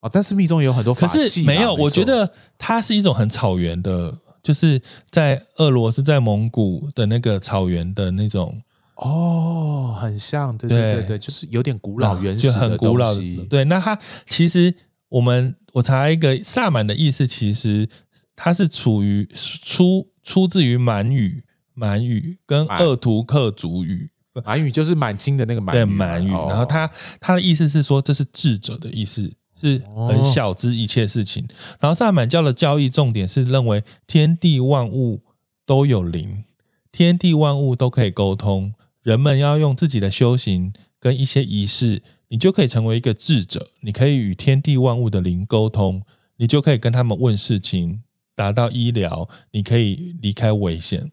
[0.00, 0.10] 啊、哦！
[0.12, 1.74] 但是密宗也有很多法器，可是没有。
[1.74, 8.62] 我觉得它是一种很草原的，就是在俄罗斯、在蒙古的那个草原的那种。
[8.96, 12.50] 哦，很像，对对对对，就是有点古老原始。
[12.50, 13.46] 就很古老的。
[13.48, 14.74] 对，那它其实
[15.08, 17.88] 我们我查一个萨满的意思，其实
[18.36, 24.10] 它是处于出出自于满语，满语跟鄂图克族语，
[24.44, 26.30] 满语就是满清的那个满语，对满语。
[26.30, 29.32] 然后它它的意思是说，这是智者的意思。
[29.60, 31.46] 是很小之一切事情，
[31.78, 35.20] 然后萨满教的教义重点是认为天地万物
[35.66, 36.44] 都有灵，
[36.90, 46.02] 天地万物都可以沟通，人们要用自己的修行跟一些仪式，你就可以成为一个智者，你可以与天地万物的灵沟通，
[46.38, 48.02] 你就可以跟他们问事情，
[48.34, 51.12] 达到医疗，你可以离开危险。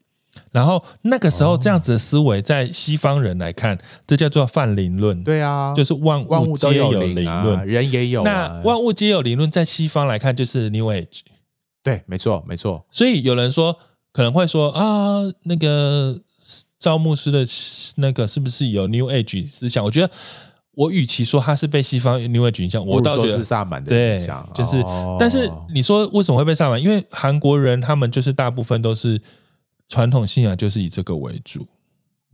[0.58, 5.24] 然后那个时候，这样子的思维，在西方人来看，这叫做泛灵论。
[5.24, 8.24] 对啊，就是万物皆有灵论，人也有。
[8.24, 11.20] 那万物皆有灵论，在西方来看就是 New Age。
[11.84, 12.84] 对，没错，没错。
[12.90, 13.78] 所以有人说，
[14.12, 16.20] 可能会说啊，那个
[16.80, 17.46] 赵牧师的
[17.98, 19.86] 那个是不是有 New Age 思想？
[19.86, 20.10] 我觉得，
[20.74, 24.50] 我与其说他是被西方 New Age 影响，我倒觉得是萨满的影响。
[24.56, 24.84] 就是，
[25.20, 26.82] 但是你说为什么会被萨满？
[26.82, 29.22] 因为韩国人他们就是大部分都是。
[29.88, 31.66] 传统信仰就是以这个为主，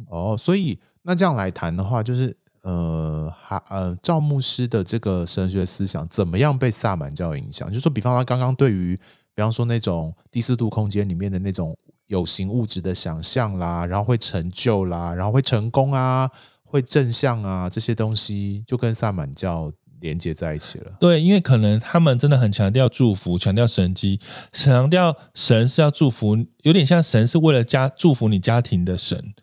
[0.10, 7.68] 哦，所以那这样来谈的话，就是呃，哈呃，赵牧师的这个神学思想怎么样被萨满教影响？
[7.68, 8.96] 就是说，比方他刚刚对于，
[9.36, 16.30] 比方说那种第四度空间里面的那种有形物质的想象啦，然后会成就啦，然后会成功啊，
[16.64, 19.72] 会正向啊，这些东西就跟萨满教。
[20.04, 24.20] 连接在一起了，对，因为可能他们真的很强调祝福，强调神机，
[24.52, 29.34] 强调神是要祝福，有点像神是为了家祝福你家庭的神，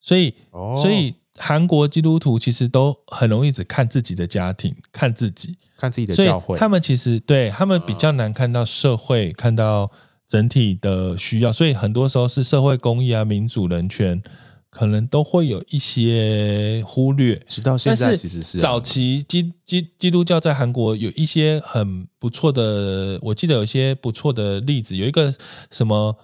[0.00, 6.56] 所以，哦、所以韩国基督徒其实都很容易只看自己的家庭，看自己，看自己的教会。
[6.56, 9.90] 他们其实对他们比较难看到社会，嗯、看到
[10.28, 14.22] 整体的需要，所以很多时候是社会公益啊、民主、人权，
[14.72, 17.40] 可能都会有一些忽略。
[17.46, 25.32] 直到现在，其实是早期基基基督教在韩国有一些很不错的，我记得有一些不错的例子，有一个
[25.70, 26.16] 什么。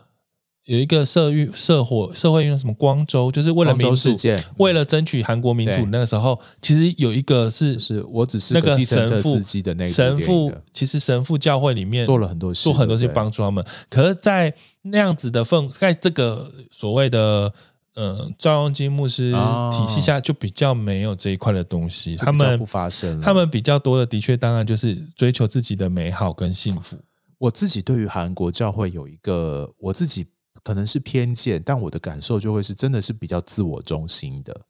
[0.64, 5.87] 有一个社运社火社会运动什么光州，就是为了民主事件，为了争取韩国民主。
[5.87, 13.64] 那个时候，其实有一个是，是我只是那个神父机的那个神父，其实神父教会里面做了很多事，做很多事帮助他们。
[13.88, 17.50] 可是，在那样子的氛，在这个所谓的
[17.98, 19.32] 呃赵永基牧师
[19.72, 22.16] 体系下，就比较没有这一块的东西。
[22.16, 26.96] 他们不发生，他们比较多的，的确，当然就是追求自己的美好跟幸福。
[27.38, 30.28] 我自己对于韩国教会有一个我自己。
[30.64, 34.61] 可能是偏见，但我的感受就会是真的是比较自我中心的，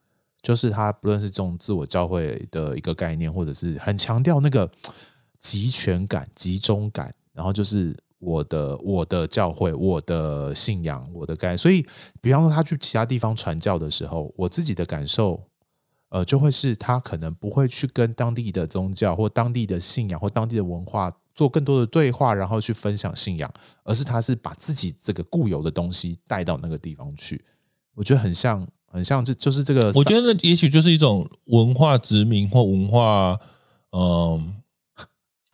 [0.40, 4.70] 就是他不论是这种自我教会的一个概念，或者是很强调那个
[5.40, 11.59] 集权感、集中感，然后就是我的我的教会、我的信仰、我的概念。
[11.59, 11.87] 所以，
[12.20, 15.42] 比方说他去其他地方传教的时候，我自己的感受，
[16.11, 21.12] 呃，就会是他可能不会去跟当地的宗教或当地的信仰或当地的文化。
[21.35, 23.48] 做更多的对话，然后去分享信仰，
[23.85, 27.44] 而是他是把自己这个固有的东西带到那个地方去。
[27.94, 29.92] 我觉得很像，很像，这就是这个。
[29.94, 33.38] 我觉得也许就是一种文化殖民或文化，
[33.92, 34.57] 嗯，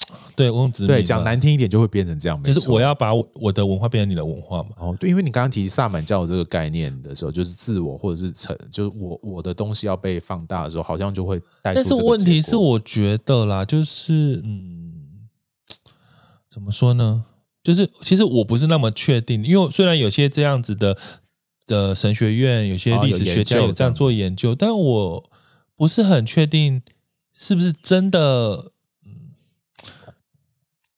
[0.36, 0.88] 对，我用殖民。
[0.88, 4.70] 对，讲难听一点就会变成这样，就是我要把我的文化变成你的文化嘛。
[4.78, 11.80] 哦，对，因为你刚刚提萨满教这个概念的时候，就是自我或者是成，就是我我的东西要被放大的时候，好像就会带出。
[11.80, 14.92] 但是问题是，我觉得啦，就是嗯。
[16.50, 17.24] 怎么说呢？
[17.64, 20.96] 就是其实我不是那么确定，因为虽然有些这样子的
[21.66, 25.30] 的神学院，有些历史学家有这样做研究，但我
[25.74, 26.80] 不是很确定
[27.36, 28.70] 是不是真的，嗯，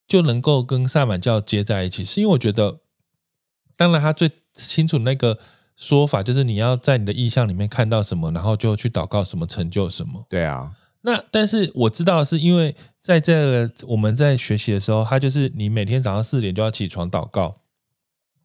[0.07, 2.05] 就能够跟萨满教接在一起。
[2.05, 2.81] 是因为我觉得，
[3.77, 5.39] 当然他最清楚那个
[5.77, 10.25] 说法，就是你要在你的意象里面看到什么，然后就去祷告什么，成就什么。
[10.29, 10.73] 对啊。
[11.03, 17.61] 那但是我知道是因为在这个我们在学习的时候，他就是你每天早上四点就要起床祷告，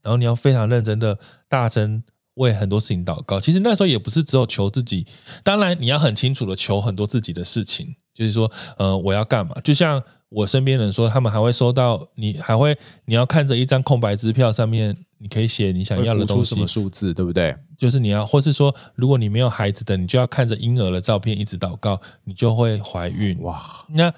[0.04, 2.04] 然后你要非常认真的大声
[2.36, 3.41] 为很多事情祷告。
[3.41, 5.08] 其实那时候也不是只有求自己，
[5.43, 9.60] 当然你要很清楚的求很多自己的事情，就是说，呃，我要干嘛？
[9.62, 14.98] 就像我身边人说，他们还会收到，你还会你要看着一张空白支票上面。
[15.24, 17.56] 你可以写你想要的东西，什么数字，对不对？
[17.78, 23.39] 就是你要，或是说，如果你没有孩子的，你就要看着婴儿的照片一直祷告，你就会怀孕。
[23.44, 23.62] 哇！
[23.89, 24.12] 那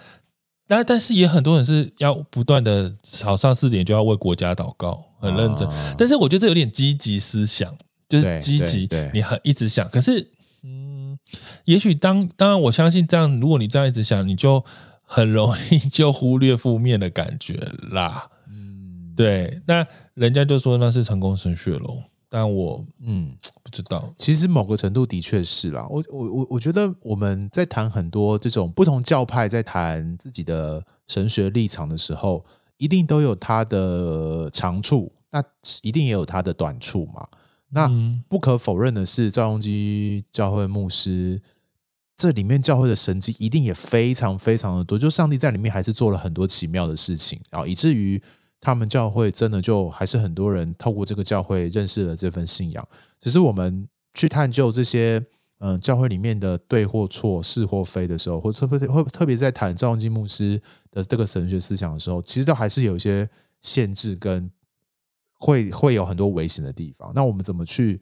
[0.70, 5.68] 那但是也很多人是要不断的早上四点就要为国家祷告，很认真。
[5.68, 7.76] 啊、但是我觉得这有点积极思想，
[8.08, 9.86] 就是积极，你很一直想。
[9.90, 10.32] 可是，
[10.64, 11.20] 嗯，
[11.66, 14.64] 也许当当然，我相信这样，如果你这样一直想，你就
[15.14, 17.54] 很容易就忽略负面的感觉
[17.92, 18.30] 啦。
[18.48, 19.86] 嗯，对，那。
[20.16, 24.14] 人家就说那是成功神学咯，但我嗯不知道。
[24.16, 25.88] 其实某个程度的确是啦。
[25.90, 32.46] 我我我我觉得我们在谈很多这种不同教派在谈自己的神学立场的时候，
[32.78, 35.44] 一定都有它的长处，那
[35.82, 37.28] 一定也有它的短处嘛。
[37.70, 37.90] 那
[38.30, 41.42] 不可否认的是，赵荣基教会牧师
[42.24, 48.22] 这里面教会的神迹一定也非常非常的多，就上帝在里面还是做了很多奇妙的事情，然后以至于。
[48.66, 52.88] 他们教会真的就还是很多人透过这个教会认识了这份信仰，
[53.20, 55.22] 只是我们去探究这些
[55.60, 64.50] 嗯教会里面的对或错、是或非的时候，或特别会特别在谈赵永基牧师的这个神学思想的时候，其实都还是有一些限制跟
[65.40, 67.12] 会会有很多危险的地方。
[67.14, 68.00] 那我们怎么去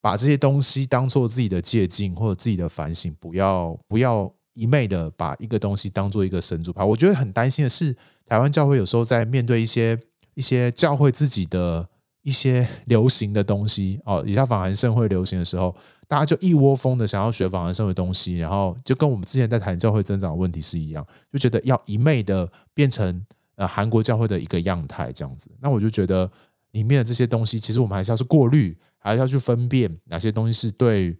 [0.00, 3.14] 把这些东西当做自己的借镜或者自己的反省？
[3.20, 6.84] 不要不要一昧的把一个东西当做一个神主牌。
[6.84, 7.96] 我觉得很担心的是。
[8.26, 9.98] 台湾教会有时候在面对一些
[10.34, 11.88] 一些教会自己的
[12.22, 15.74] 一些 流行的东西哦，以下访韩盛会流行的时候，
[16.06, 25.50] 大家就一窝蜂的想要学访韩盛会东西，然后就跟我们之前在谈教会增长的问题是一样，就觉得要一昧的变成呃韩国教会的一个样态这样子。
[25.60, 26.30] 那我就觉得
[26.70, 31.16] 里面的这些东西，其实我们还是要去过滤，还是要去分辨哪些东西是对，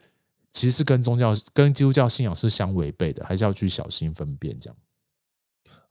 [0.52, 4.76] 其实是跟宗教跟基督教信仰是相违背的，还是要去小心分辨这样。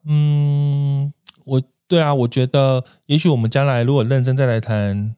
[0.06, 1.12] 嗯，
[1.46, 5.16] 我对啊，我觉得也许我们将来如果认真再来谈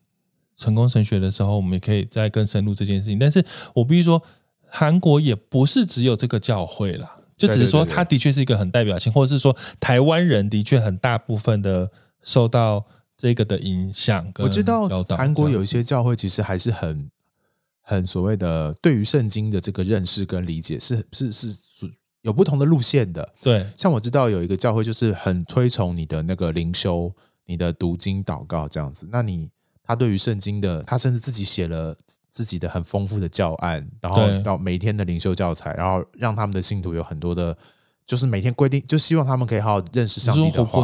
[0.56, 3.20] 成功神学的时候，我们也可以再更深入这件事情。
[3.20, 3.46] 但是
[3.76, 4.24] 我必须说，
[4.68, 11.92] 韩国也不是只有这个教会啦，就只是说它的确是一个很代表性，或者是说台湾人的确很大部分的
[12.22, 12.86] 受到
[13.22, 14.34] 这个的影响。
[14.40, 17.12] 我知道韩国有一些教会其实还是很
[17.82, 21.56] 很所谓的对于圣经的这个认识跟理解是是是
[22.24, 23.32] 有不同的路线的。
[23.40, 27.14] 对，像我知道有一个教会就是很推崇你的那个灵修、
[27.46, 29.08] 你的读经、祷告这样子。
[29.12, 29.52] 那你
[29.84, 31.96] 他对于圣经的，他甚至自己写了
[32.32, 37.56] 自己的很丰富的教案，然后到每天的灵修教材，然后让他们的信徒有很多的，
[38.04, 40.84] 就是每天规定，就希望他们可以好好认识上帝的话。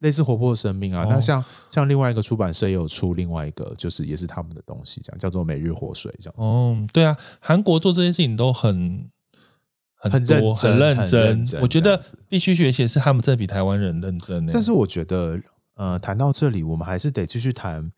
[0.00, 6.46] 类似活泼的生命啊，那、哦、像像另外一个出版社也有出另外一个，就是也是他们的东西，这样叫做每日活水这样子。
[6.46, 9.10] 哦，对啊，韩国做这些事情都很
[9.94, 14.46] 很多很认真，很认真，我觉得必须学习是他们这比台湾人认真。
[14.52, 15.40] 但是我觉得，
[15.76, 17.90] 呃，谈到这里，我们还是得继续谈。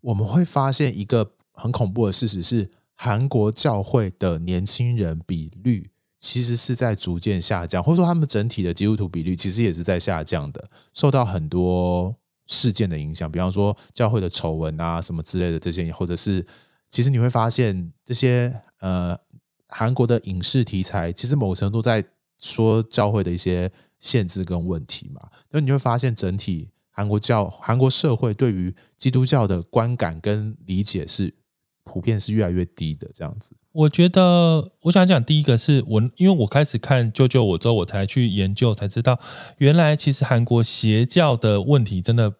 [0.00, 5.90] 我们会发现一个很恐怖的事实是，韩国教会的年轻人比率。
[6.22, 12.14] 其实是在逐渐下降，或者说他们整体的基督徒比率其实也是在下降的，受到很多
[12.46, 16.46] 事件的影响，比方说教会的丑闻啊什么之类的这些，或者是
[16.88, 19.18] 其实你会发现这些呃
[19.66, 22.04] 韩国的影视题材，其实某程度在
[22.38, 23.68] 说教会的一些
[23.98, 31.34] 限制跟问题嘛，那你会发现整体韩国教韩国社会对于基督教的观感跟理解是。
[31.84, 33.54] 普遍是越来越低的这样子。
[33.72, 39.18] 我觉得，我想讲第一个是我，因为我开始看《救救我》之后，我才去研究，才知道
[39.58, 42.32] 原来其实韩国邪教的问题真的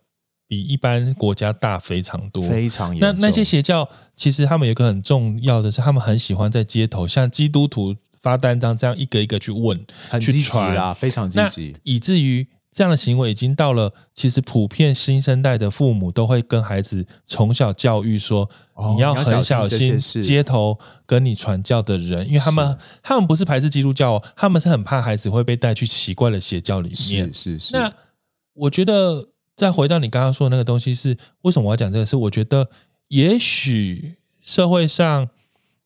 [0.47, 3.09] 比一般国家大非常多，非常严重。
[3.21, 12.47] 那那些邪教其实他们有一个很重要的是，他们很喜欢在街头像基督徒发单张这样一个一个去问，很积极啊，非常积极，以至于。
[12.73, 18.49] 这样的行为已经到了，其实普遍新生代的父母都会跟孩子从小教育说，
[18.97, 27.33] 你要很小心街头跟你传教的人，因为他们他们不是排斥基督教，他们是很怕孩子会被带去奇怪的邪教里面。
[27.33, 27.77] 是是是。
[27.77, 27.93] 那
[28.55, 32.07] 我觉得再回到你刚刚说的那个东西是，为什么我要讲这个？
[32.07, 32.71] 是我觉得
[33.09, 35.29] 也许社会上。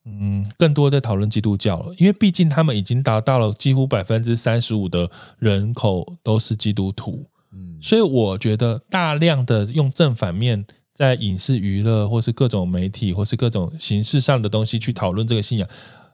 [0.09, 15.69] 嗯，更多在讨论基督教了，因为毕竟他们已经达到了几乎百分之三十五的人口都是基督徒，嗯，所以我觉得大量的用正反面在影视娱乐或是各种媒体或是各种形式上的东西去讨论这个信仰，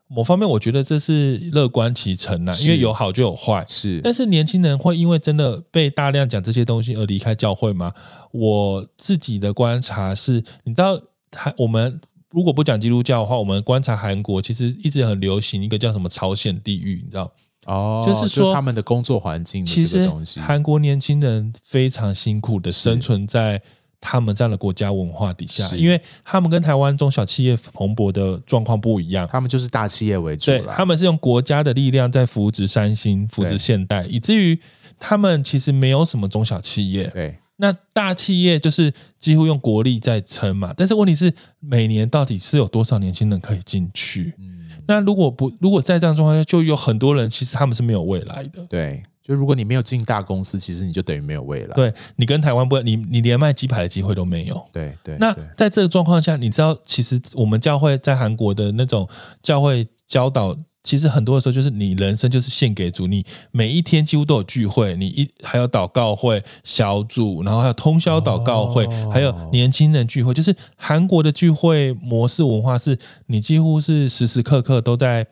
[0.08, 7.92] 某方面我觉得这是乐观其成呐，因为有好就有坏，是，但是年轻人会因为真的被大量讲这些东西而离开教会吗？
[8.32, 10.98] 我自己的观察是，你知道，
[11.30, 12.00] 他我们。
[12.32, 17.30] 如果不讲基督教的话，我们观察韩国，其实一直很流行一个叫什么“朝鲜地狱”，你知道？
[17.66, 19.64] 哦，就是说就是他们的工作环境。
[19.64, 20.10] 其实
[20.40, 23.62] 韩国年轻人非常辛苦的生存在
[24.00, 34.58] 他们这样的国家文化底下，因为他们跟台湾中小企业蓬勃的状况不一样，他们就是大企业为主，对，他们是用国家的力量在扶植三星、扶植现代，以至于
[34.98, 37.04] 他们其实没有什么中小企业。
[37.08, 37.36] 对。
[37.62, 44.34] 那大企业就是几乎用国力在撑嘛，但是问题是每年到底是有多少年轻人可以进去？
[44.40, 48.66] 嗯，那如果不，如果在这样状况下，就有很多人其实他们是没有未来的。
[48.68, 51.74] 对，就如果你没有进大公司，其实你就等于没有未来。
[51.76, 54.60] 对，你跟台湾不，你你连卖鸡排的机会都没有。
[54.72, 55.16] 对对。
[55.18, 59.08] 那在这个状况下，你知道，其实我们教会在韩国的那种
[59.40, 60.58] 教会教导。
[60.84, 75.24] 其实很多的时候，就是你人生就是献给主，你每一天几乎都有聚会，你一还有祷告会小组，然后还有通宵祷告会，还有年轻人聚会，就是韩国的聚会模式文化，是你几乎是时时刻刻都在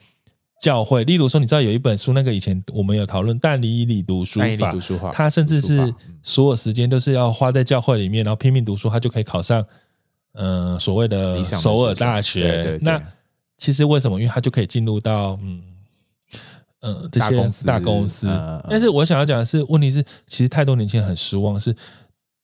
[0.63, 1.03] 教会。
[1.03, 5.93] 例如说，你知道有一本书，那个以前我们有讨论但以理读书法，读书法，他甚至是
[6.23, 9.65] 所有时间都是要花在教会里面，然后拼命读书，他就可以考上
[10.35, 12.43] 嗯、呃、所谓的首尔大学。
[12.43, 13.03] 对对对，那
[13.61, 14.19] 其实为什么？
[14.19, 15.63] 因为他就可以进入到嗯
[16.81, 18.27] 呃这些大公司，大公司。
[18.71, 21.77] 但是我想要讲的是，问题是其实太多年轻人很失望，是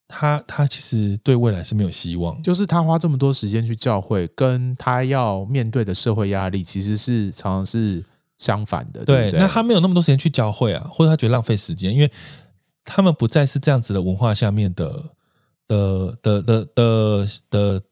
[0.07, 2.41] 他他其实对未来是没有希望。
[2.43, 8.05] 就是他花这么多时间去教会，跟他要面对的社会压力，其实是常常是
[8.37, 9.03] 相反的。
[9.07, 12.12] 对，对，对，那他没有那么多时间去教会啊，或者他觉得浪费时间，因为
[12.85, 15.03] 他们不再是这样子的文化下面的
[15.67, 17.83] 的的的的的。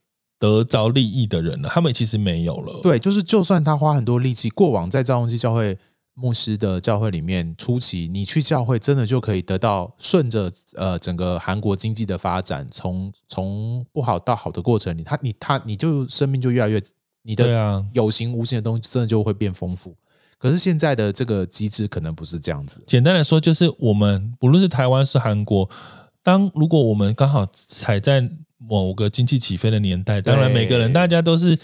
[0.44, 2.80] 得着利益的人了，他们其实没有了。
[2.82, 5.78] 对，就是就算他花很多力气，过往在赵东基教会
[6.12, 16.82] 牧师的教会里面，初期你去教会，真的就可以得到顺着呃整个韩国经济的发展，从从不好到好的过程里，他你他你就生命就越来越，
[17.22, 19.96] 你的有形无形的东西真的就会变丰富。
[20.36, 22.84] 可是现在的这个机制可能不是这样子。
[22.86, 25.70] 简单来说，就是我们不论是台湾是韩国，
[26.22, 28.28] 当如果我们刚好踩在
[28.68, 31.58] 某个经济起飞的年代，当然每个人大家都是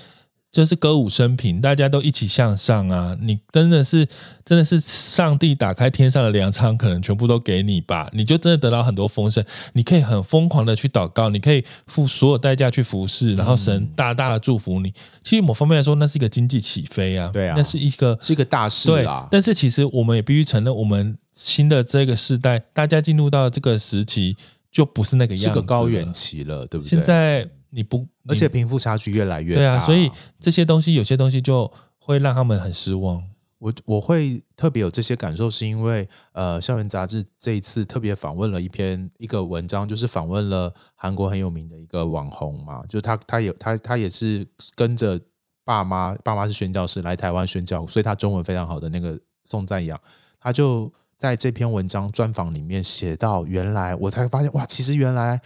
[0.53, 3.17] 就是歌舞升平，大家都一起向上啊！
[3.21, 4.05] 你真的是，
[4.45, 8.11] 真的是上帝打开天上的粮仓，可能全部都给你吧？
[8.13, 9.45] 你就真的得到很多丰盛，
[9.75, 14.89] 你可以很疯狂的去祷告，你可以付所有代价去服侍，然后神大大的祝福你。
[14.89, 19.29] 嗯、其实某方面来说，那是一个经济起飞啊，对啊，那是一个是一个大事啊。
[19.31, 24.37] 但是其实我们也必须承认，我们新的这个时代，大家进入到这个时期，
[24.71, 26.91] 就不是那个样子，是个高原期了，对不对？
[26.91, 27.49] 现在。
[27.73, 30.11] 你不，而且贫富差距越来越大，对啊，所以
[30.41, 33.23] 这些东西有些东西就会让他们很失望。
[33.59, 44.45] 我我会特别有这些感受，是因为呃，校园杂志这一次特别访问了一篇一个文章，就是访问了韩国很有名的一个网红嘛，就他他有他他也是
[44.75, 45.21] 跟着
[45.65, 49.97] 爸妈，爸妈是宣教师来台湾宣教，所以他中文非常好的那个宋赞阳，
[50.41, 55.43] 他就在这篇文章专访里面写到，原来我才发现哇，其实原来。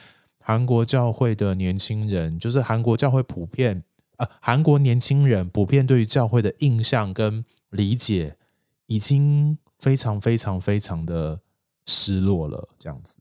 [0.47, 3.83] 韩国教会的年轻人，就是韩国教会普遍，
[4.19, 8.37] 呃，韩国年轻人普遍对于教会的印象跟理解，
[8.85, 11.41] 已经非常非常非常的
[11.87, 12.69] 失落了。
[12.79, 13.21] 这样子，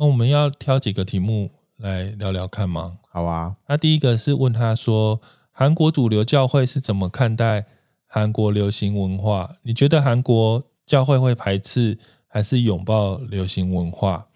[0.00, 2.98] 那我们要挑几个题目来聊聊看吗？
[3.08, 3.54] 好啊。
[3.68, 5.20] 那第一个是问他说，
[5.52, 7.66] 韩国主流教会是怎么看待
[8.04, 9.58] 韩国流行文化？
[9.62, 14.26] 你觉得韩国教会会排斥还是拥抱流行文化？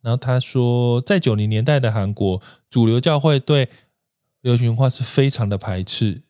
[0.00, 2.40] 然后他说，在九零年代的韩国，
[2.70, 3.68] 主流教会对
[4.40, 6.22] 流行文化是非常的排斥。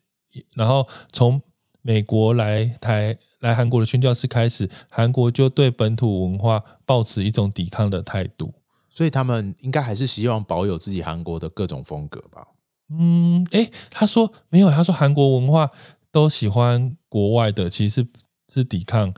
[0.53, 1.41] 然后从
[1.81, 8.53] 美国来台来韩国的宣教士开始，韩国就对本土文化抱持一种抵抗的态度。
[8.89, 12.47] 所以他们应该还是希望保有自己韩国的各种风格吧？
[12.89, 15.69] 嗯，诶，他说没有，他说韩国文化
[16.11, 18.07] 都喜欢国外的，其实是
[18.51, 19.13] 是抵抗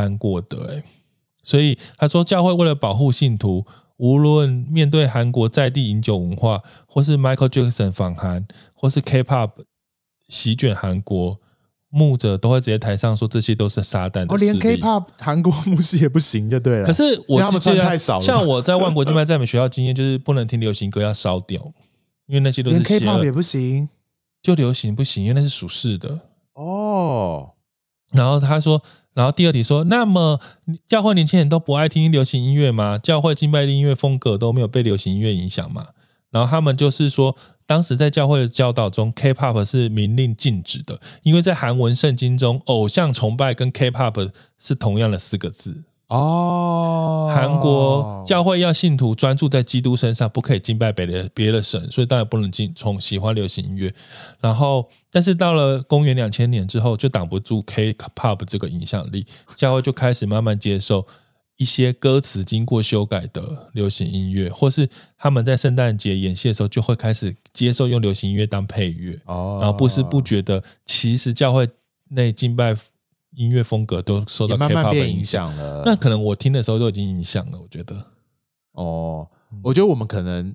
[0.00, 0.56] 韩国的。
[0.66, 0.84] 诶，
[1.42, 3.64] 所以他说教会为了保护信徒。
[3.98, 9.52] 无论面对韩国在地饮酒文化，或是 Michael Jackson 访韩，或是 K-pop
[10.28, 11.40] 席卷韩国，
[11.88, 14.34] 牧者都会直接台上说这些都是撒旦的。
[14.34, 16.86] 哦，连 K-pop 韩国牧师也不行就对了。
[16.86, 18.22] 可是我他们穿太少了。
[18.22, 21.72] 像我在万国敬拜在美学校经验，就是不能听流行歌，要烧掉，
[22.26, 23.88] 因为那些都是 K-pop 也不行，
[24.42, 26.20] 就流行不行，因为那是属世的。
[26.52, 27.52] 哦，
[28.12, 28.82] 然后他说。
[29.16, 30.38] 然后第二题说，那么
[30.86, 32.98] 教会年轻人都不爱听流行音乐吗？
[32.98, 35.86] 教会敬拜的音乐风格都没有被流行音乐影响吗？
[36.30, 45.84] 然后他们就是说，当时在教会的教导中，K-pop 是明令禁止的，因为在韩文圣经中，偶像崇拜跟 K-pop 是同样的四个字。
[46.08, 53.92] 哦，韩国教会要信徒专注在基督身上，不可以敬拜别的别的神，所以当然不能进从喜欢流行音乐。
[54.40, 59.26] 然后，但是到了公元两千年之后，就挡不住 K-pop 这个影响力，
[59.56, 61.04] 教会就开始慢慢接受
[61.56, 64.88] 一些歌词经过修改的流行音乐，或是
[65.18, 69.18] 他们在圣诞节演戏的时候，就会开始接受用流行音乐当配乐。
[69.24, 71.68] 哦，然后不知不觉的，其实教会
[72.10, 72.76] 内敬拜。
[73.36, 77.60] 音乐风格都受到 K-pop 慢慢变影响了，那可能我听的时候都已经影响了。
[77.60, 77.94] 我觉得，
[78.72, 79.28] 哦，
[79.62, 80.54] 我觉得我们可能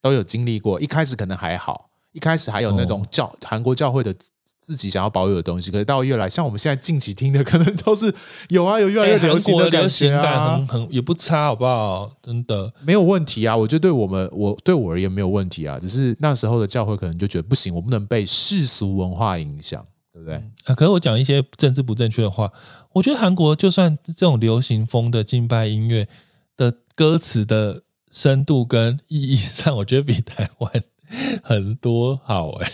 [0.00, 4.14] 都有经历过，一开始可能还好，一开始还有那种教韩国教会的
[4.60, 8.14] 自己想要保有的东西，可是到越来，像我们现在近期听的，可能都是
[8.50, 12.12] 有啊，有越来越流行的感觉啊，很很也不差，好不好？
[12.22, 19.84] 真的没有问题啊，我觉得对我们我对我而言没有问题啊，只是那时候的教会可能就觉得不行，我不能被世俗文化影响。
[20.20, 20.34] 对不对？
[20.66, 22.52] 啊，可是我讲一些政治不正确的话。
[22.92, 26.08] 我觉得韩国就算这种流行风的敬拜音乐
[26.56, 30.72] 的歌词的深度跟意义上，我觉得比台湾
[31.42, 32.72] 很多好哎。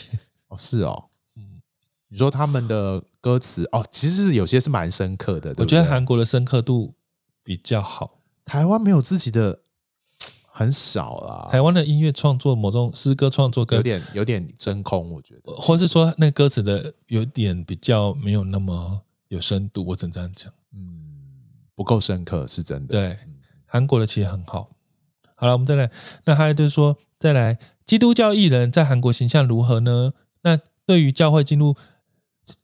[0.48, 1.04] 哦，是哦，
[1.36, 1.60] 嗯，
[2.08, 5.52] 你说他们的歌词哦，其实有些是蛮深刻的。
[5.52, 6.94] 对对，我觉得韩国的深刻度
[7.44, 9.60] 比较好，台湾没有自己的。
[10.58, 21.12] 很少啦，台湾的音乐创作，某种诗歌创作跟，有点有点真空，我觉得，或是说那歌词的有点比较没有那么有深度，我只能这样讲，嗯，
[21.74, 22.92] 不够深刻是真的。
[22.92, 23.18] 对，
[23.66, 24.70] 韩国的其实很好。
[25.34, 25.90] 好了，我们再来，
[26.24, 30.14] 那还有就是说，再来，基督教艺人在韩国形象如何呢？
[30.40, 31.76] 那对于教会进入，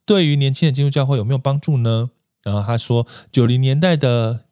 [0.03, 2.09] 对于年轻人进入教会有没有帮助呢？
[2.41, 4.45] 然后他说，九零年代的。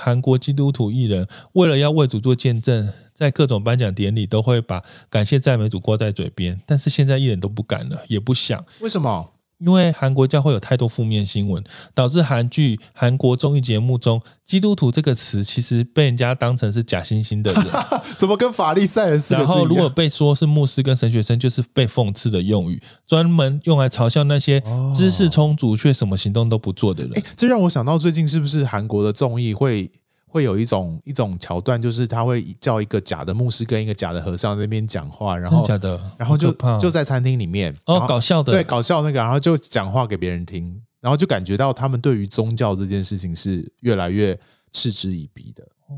[0.00, 4.80] 韩国基督徒艺人为了要为主做见证，在各种颁奖典礼都会把
[5.10, 8.64] 感谢赞美主挂在嘴边，但是现在艺人都不敢了，也不想。
[8.80, 9.32] 为什么？
[9.58, 11.62] 因为韩国教会有太多负面新闻，
[11.94, 17.64] 导致韩剧、韩国综艺节目中“基督徒”这个词其实被人家当成是假惺惺的人。
[18.16, 19.22] 怎么跟法利赛人？
[19.30, 24.62] 然后如果被说是牧师跟神学生，就是被讽刺的用语，专门用来嘲笑那些
[24.94, 27.12] 知识充足却什么行动都不做的人。
[27.18, 29.90] 哦，这让我想到最近是不是韩国的综艺会
[30.28, 44.38] 会有一种一种桥段，就是他会叫一个假的牧师跟一个假的和尚在那边讲话，然后假的，然后就就在餐厅里面哦，搞笑的，对，搞笑那个，然后就讲话给别人听，然后就感觉到他们对于宗教这件事情是越来越
[44.70, 45.64] 嗤之以鼻的。
[45.88, 45.96] 哦，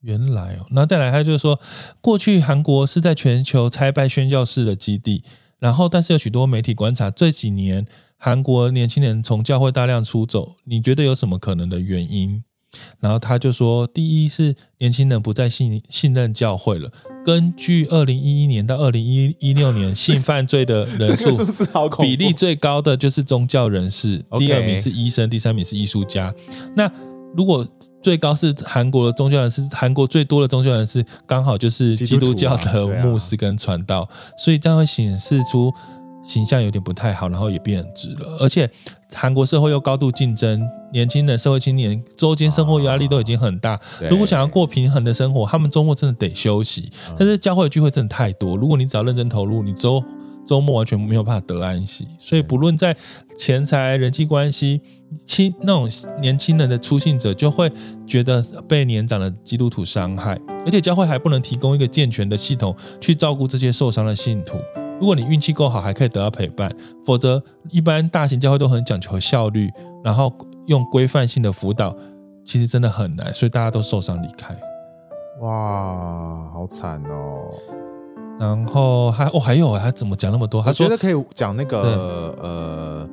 [0.00, 1.60] 原来哦，那再来，他就是说，
[2.00, 5.22] 过去韩国是在全球拆拜宣教士的基地，
[5.60, 7.86] 然后但是有许多媒体观察这几年
[8.16, 12.42] 韩国年轻人从教会大量出走，你觉得有什么可能的原因？
[13.00, 16.90] 然后他就说，第一是年轻人不再信信任教会了。
[17.24, 21.30] 根据二零一一年到二零一一六年 性犯罪的人数
[22.00, 26.34] 比例最高的就是宗教人士，第二名是医生，第三名是艺术家。
[26.74, 26.90] 那
[27.36, 27.66] 如果
[28.02, 35.72] 最高是韩国的宗教人士，韩国最多的宗教人士刚好就是基督教的牧师跟传道，所以这样会显示出。
[36.24, 38.70] 形象有点不太好，然后也变质了，而且
[39.12, 40.62] 韩国社会又高度竞争，
[40.92, 43.80] 年轻人、社会青年周间生活压力都已经很大。
[44.10, 46.90] 如果想要过平衡的生活，他们周末真的得休息。
[47.18, 50.02] 但是教会的聚会真的太多，如果你只要认真投入，你周
[50.46, 52.06] 周末完全没有办法得安息。
[52.18, 52.96] 所以不论在
[53.38, 54.80] 钱财、人际关系，
[55.24, 55.88] 轻那种
[56.20, 57.70] 年轻人的出信者就会
[58.06, 64.58] 觉得被年长的基督徒伤害，而且教会还不能提供一个健全的系统去照顾这些受伤的信徒。
[65.00, 66.70] 如果你运气够好，还可以得到陪伴；
[67.04, 69.68] 否则，一般大型教会都很讲求效率，
[70.04, 70.32] 然后
[70.72, 71.94] 用规范性的辅导，
[72.44, 74.52] 其实真的很难，所以大家都受伤离开。
[75.40, 77.50] 哇，好惨哦！
[78.40, 80.60] 然后还哦，还有他怎么讲那么多？
[80.60, 83.08] 他说觉得可以讲那个呃，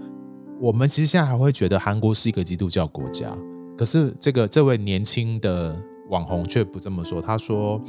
[0.59, 3.31] 我们其实现在还会觉得韩国是一个基督教国家，
[3.77, 5.75] 可是这个这位年轻的
[6.09, 7.21] 网红却不这么说。
[7.21, 7.79] 他说，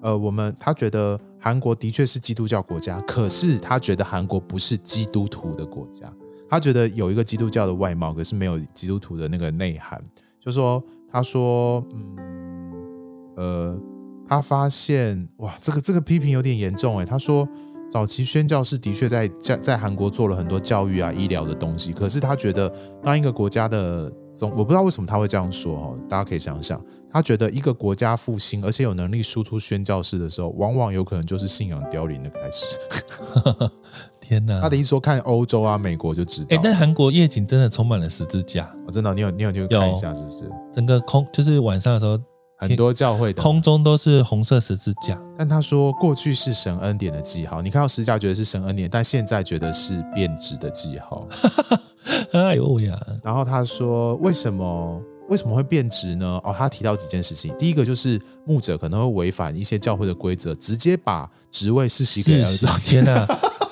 [0.00, 1.20] 呃，我们他觉得。
[1.40, 6.12] 韩国的确是基督教国家，可是他觉得韩国不是基督徒的国家。
[6.48, 10.02] 他觉得有一个基督教的外貌，可是没有基督徒的那个内涵。
[10.40, 12.16] 就说他说，嗯，
[13.36, 13.78] 呃，
[14.26, 17.04] 他发现哇，这个这个批评有点严重哎。
[17.04, 17.46] 他说，
[17.90, 22.72] 早期宣教士的确在在在韩国做了很多教育啊、医疗的东西，可是他觉得
[23.02, 26.82] 当一个国家的总，我不知道为什么他会这样说哦，大家可以想想。
[27.10, 32.76] 他觉得一个国家复兴，而且有能力输出宣教士的时候，往往有可能就是信仰凋零的开始。
[34.28, 34.60] 天哪！
[34.60, 36.48] 他的意思说，看欧洲啊、美国就知道。
[36.50, 40.52] 哎，但韩国夜景真的充满了十字架，哦、真的，你有你有你有看一下是不是？
[40.70, 42.18] 整个空就是晚上的时候，
[42.58, 45.18] 很多教会的空中都是红色十字架。
[45.38, 51.26] 但他说，过去是神恩典的记号，你看到十字架觉得是神恩典，但现在觉得是变质的记号。
[52.32, 53.00] 哎呦呀！
[53.24, 55.00] 然后他说，为什么？
[55.30, 56.40] 为什么会变质呢？
[56.42, 57.54] 哦，他提到几件事情。
[57.58, 62.66] 第一个就是牧者可能会违反一些教会的规则，直接把职位世袭给儿子。
[62.82, 63.26] 天哪，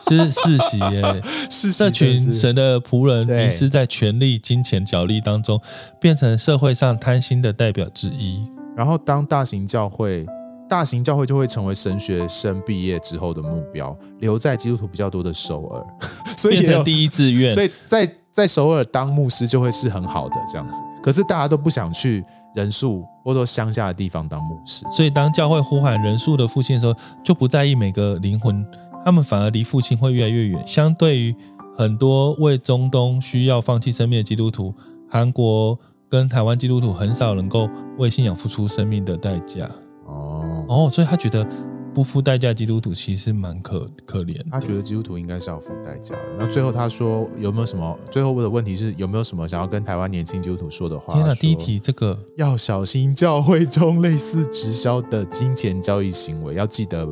[0.09, 1.23] 这是世袭耶！
[1.51, 5.61] 世袭这群神的仆人迷失在权力、金钱、角力当中，
[6.01, 8.47] 变成社会上贪心的代表之一。
[8.77, 10.27] 然后，当大型教会，
[10.69, 15.87] 大型教会就会成为神学生毕业之后的目标，留在基督徒比较多的首尔，
[16.37, 17.53] 所以变成第一志愿。
[17.53, 20.79] 所以在在首尔当牧师就会是很好的这样子。
[21.03, 22.23] 可是大家都不想去
[22.55, 26.95] 人数或者说乡下的地方当牧师，所以当教会呼喊人数的复兴的时候，
[27.25, 28.67] 就不在意每个灵魂，
[29.07, 30.67] 他们反而离父亲会越来越远。
[30.67, 31.33] 相对于
[31.79, 34.75] 很多为中东需要放弃生命的基督徒，
[35.09, 35.79] 韩国
[36.09, 39.71] 跟台湾基督徒很少能够为信仰付出生命的代价。
[40.07, 41.47] 哦哦，所以他觉得。
[41.95, 44.37] 不付代价，基督徒其实蛮可可怜。
[44.51, 46.37] 他觉得基督徒应该是要付代价的。
[46.39, 47.99] 那最后他说有没有什么？
[48.11, 51.15] 最后问的问题是有没有什么想要跟台湾年轻基督徒说的话？
[51.15, 57.09] 天哪，第一题这个要小心教会中类似直销的金钱交易行为，要记得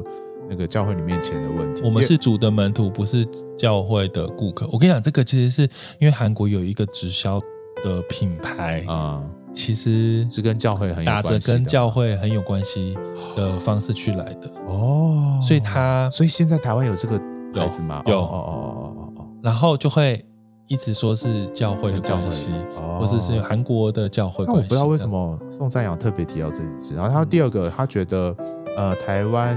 [0.49, 1.83] 那个教会里面钱的问题。
[1.85, 3.27] 我们是主的门徒，不是
[3.59, 4.69] 教会的顾客。
[4.73, 5.63] 我跟你讲，这个其实是
[5.99, 7.41] 因为韩国有一个直销
[7.83, 9.21] 的品牌啊。
[9.23, 12.93] 嗯其实是跟教会很有关系，打着跟教会很有关系
[13.37, 17.17] 的方式去来的哦，所以他所以现在台湾有这个
[17.55, 18.03] 牌子吗？
[18.07, 20.21] 有哦哦哦哦哦，然后就会
[20.67, 22.51] 一直说是教会的关系，
[22.99, 24.53] 或者是韩国的教会关系。
[24.55, 26.97] 那我不知道为什么宋赞阳特别提到这件事。
[26.97, 28.37] 然后他第二个，他觉得
[28.77, 29.57] 呃台湾。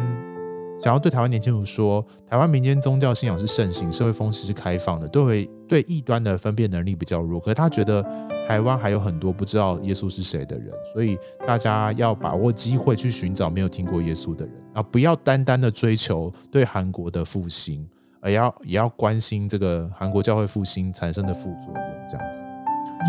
[0.80, 7.40] 想要对台湾年轻人说，台湾民间宗教信仰是盛行，社会风气是开放的，对对异端的分辨能力比较弱。
[7.40, 8.04] 可是他觉得
[8.48, 11.18] 台湾还有很多不知道耶稣是谁的人，所以
[11.48, 17.84] 大家要把握机会去寻找没有听过耶稣的人，啊，不要单单的追求对韩国的复兴，
[18.22, 22.42] 而要也要关心这个韩国教会复兴产生的副作用，这样子。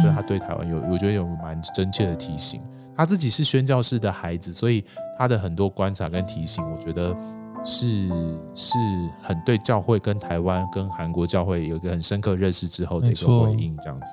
[0.00, 2.62] 所以他对台湾有，我觉得有蛮真切的提醒。
[2.96, 4.84] 他自己是宣教士的孩子，所以
[5.16, 7.14] 他的很多观察跟提醒，我觉得。
[7.64, 8.08] 是
[8.54, 8.78] 是
[9.20, 14.06] 很对教会跟台湾跟韩国教会有一个很深刻认识之后的一个回应，这样子。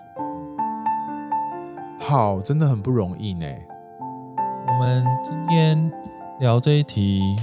[2.00, 3.46] 好，真的很不容易呢。
[4.68, 5.92] 我们今天
[6.40, 7.36] 聊这一题，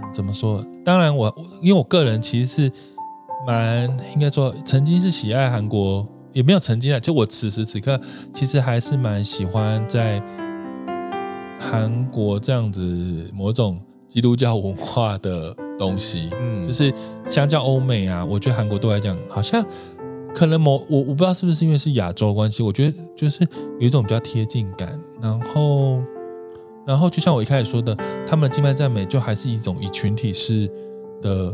[0.00, 0.64] 嗯，怎么说？
[0.84, 2.72] 当然我，我因为我个人其实是
[3.46, 8.00] 蛮应该说，曾经是喜爱韩国，也没有曾经啊，就我此时此刻
[8.32, 10.22] 其实还是蛮喜欢在
[11.60, 13.78] 韩国这样子某种
[14.10, 16.28] 基督教文化的东西。
[16.38, 16.92] 嗯，就是
[17.30, 19.64] 相较欧美啊，我觉得韩国对我来讲好像。
[20.32, 23.44] 可能某我我不知道是不是因为是亚洲关系，我觉得就是
[23.80, 24.96] 有一种比较贴近感。
[25.20, 26.00] 然后，
[26.86, 27.92] 然后就像我一开始说的，
[28.24, 30.70] 他们的敬拜赞美就还是一种以群体式
[31.20, 31.52] 的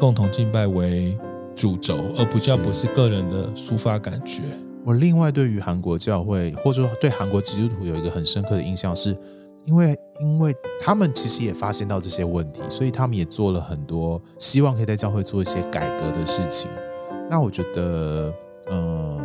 [0.00, 1.16] 共同敬拜为
[1.54, 4.42] 主轴，而不叫不是个人的抒发感觉。
[4.84, 9.18] 我另外对于韩国教会，或者说对韩国基督徒有一个很深刻的印象是，是
[9.66, 16.70] 因为因为他们其实也发现到这些问题，所以他们也做了很多希望可以在教会做一些改革的事情。
[17.28, 18.32] 那我觉得，
[18.66, 19.20] 呃，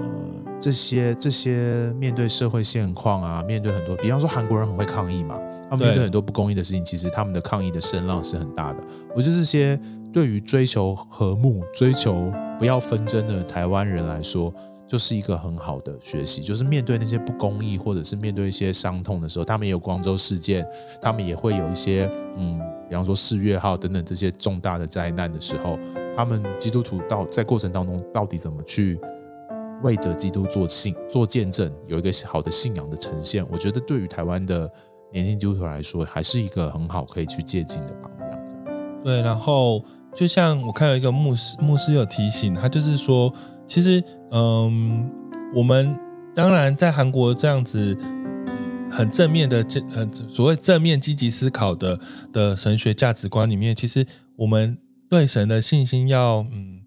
[0.60, 5.40] 这些这些面对社会现况啊，面对很多，比方说韩国人很会抗议嘛，
[5.70, 8.84] 他们面对很多不公义的事情，其实他们的抗议的声浪是很大的。
[9.16, 9.80] 我觉得这些
[10.12, 14.52] 对于追求和睦、追求不要纷争的台湾人来说，
[14.92, 16.42] 就是一个很好的学习。
[16.42, 20.68] 就是面对那些不公义，或者是面对一些伤痛的时候，他们也有光州事件，
[21.02, 25.80] 他们也会有一些，嗯，比方说四月号等等这些重大的灾难的时候。
[26.18, 29.00] 他们基督徒到在过程当中到底怎么去
[29.82, 34.70] 为着基督做信做见证，有一个好的信仰的呈现，我觉得对于台湾的
[35.14, 38.76] 年轻基督徒来说，还是一个很好可以去借鉴的榜样。
[39.06, 39.82] 对，然后
[40.14, 43.34] 就像我看到一个牧师，牧师有提醒他，就是说，
[43.72, 45.10] 其实，嗯，
[45.56, 45.98] 我们
[46.36, 47.98] 当然在韩国这样子
[48.92, 51.98] 很正面的这呃所谓正面积极思考的
[52.34, 54.06] 的神学价值观里面，其实
[54.36, 54.78] 我们。
[55.12, 56.84] 对神的信心要嗯，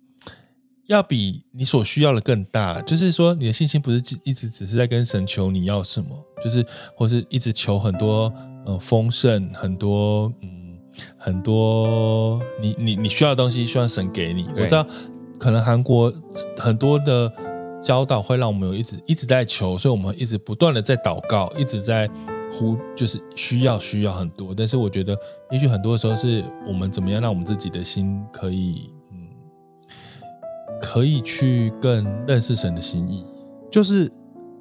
[0.86, 2.80] 要比你所需要的更大。
[2.80, 6.08] 就是说，你的信心不是一直只是在跟神求你要什么，
[6.42, 6.64] 就是
[6.96, 8.32] 或是一直求很多
[8.66, 10.78] 嗯丰盛，很多嗯
[11.18, 14.46] 很多你你你需要的东西，希望神给你。
[14.56, 14.86] 我知道
[15.38, 16.12] 可能韩国
[16.56, 17.32] 很多的
[17.82, 22.10] 教导会让我们有一直一直在求，所以我们一直不断的在祷告，一直在。
[22.56, 25.18] 呼，就是需要需要很多，但是我觉得，
[25.50, 29.26] 也许很多的时候是我们怎么样让我们自己的心可以，嗯，
[30.80, 33.26] 可以去更认识神的心意。
[33.72, 34.08] 就是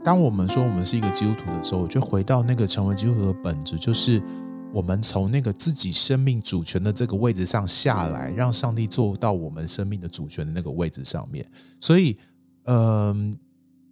[0.04, 4.20] 当我们说我们是一个基督徒的时候，我就回到那个成为基督徒的本质，就是
[4.74, 11.50] 我们从那个自己生命主权的这个位置上下来，让上帝坐到我们生命的主权的那个位置上面。
[11.80, 12.18] 所以，
[12.64, 13.34] 嗯、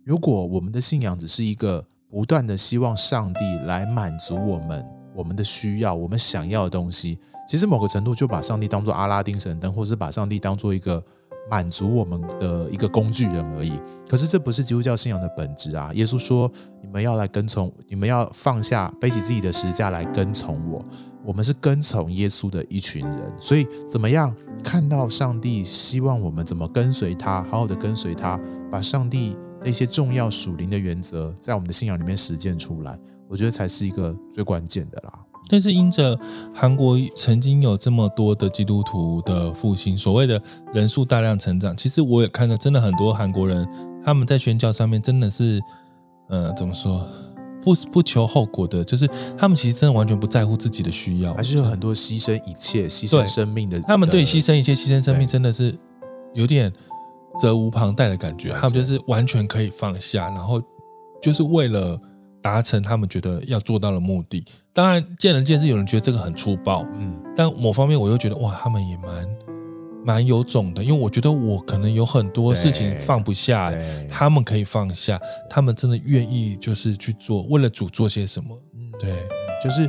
[0.03, 1.85] 如果我们的信仰只是一个。
[2.13, 7.17] 不断的希望上帝来满足我们我们的需要，我们想要的东西，
[7.47, 11.01] 其实某个程度就把上帝当做阿拉丁神灯，或是把上帝当做一个
[11.51, 13.73] 满足我们的一个工具人而已。
[14.09, 15.91] 可是这不是基督教信仰的本质啊！
[15.93, 16.49] 耶稣说
[16.81, 20.83] ：“你们要来跟从，你们要放下背起自己的十字架来跟从我。”
[21.23, 28.39] 我们是跟从耶稣的一群人，所以怎么样看到上帝希望我们怎么跟随他，好好的跟随他，
[28.71, 29.37] 把上帝。
[29.63, 32.97] 那些重要属灵的原则，在我们的信仰里面实践出来，
[33.29, 35.19] 我觉得才是一个最关键的啦。
[35.51, 36.17] 但是因着
[36.55, 40.41] 韩国曾经有这么多的基督徒的复兴，所谓的
[40.73, 43.67] 人数大量成长，其实我也看到，真的很多韩国人
[44.03, 45.61] 他们在宣教上面真的是，
[46.29, 47.05] 呃，怎么说，
[47.61, 49.05] 不不求后果的，就是
[49.37, 53.77] 他们其实真的完全不在乎自己的需要，还是有很多牺牲一切、牺牲生命的。
[53.81, 55.77] 他们对牺牲一切、牺牲生命，真的是
[56.33, 56.71] 有点。
[57.39, 60.61] 责无旁贷的感觉，他们就是完全可以放下，然后
[61.21, 61.97] 就是为了
[62.41, 64.43] 达成他们觉得要做到的目的。
[64.73, 69.27] 当然，见仁见智，有人觉得这个很粗暴，嗯，但某方面我又觉得哇，他们也蛮
[70.05, 73.71] 蛮有种的，因为我觉得我可能有很多事情放不下，
[74.09, 75.19] 他们可以放下，
[75.49, 79.27] 他们真的愿意就是去做，为了主做些什么，嗯，对，
[79.61, 79.87] 就是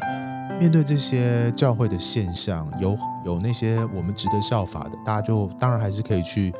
[0.58, 6.52] 面对这些教会的现象，有有那些我们值得效法的，大家就当然还是可以去。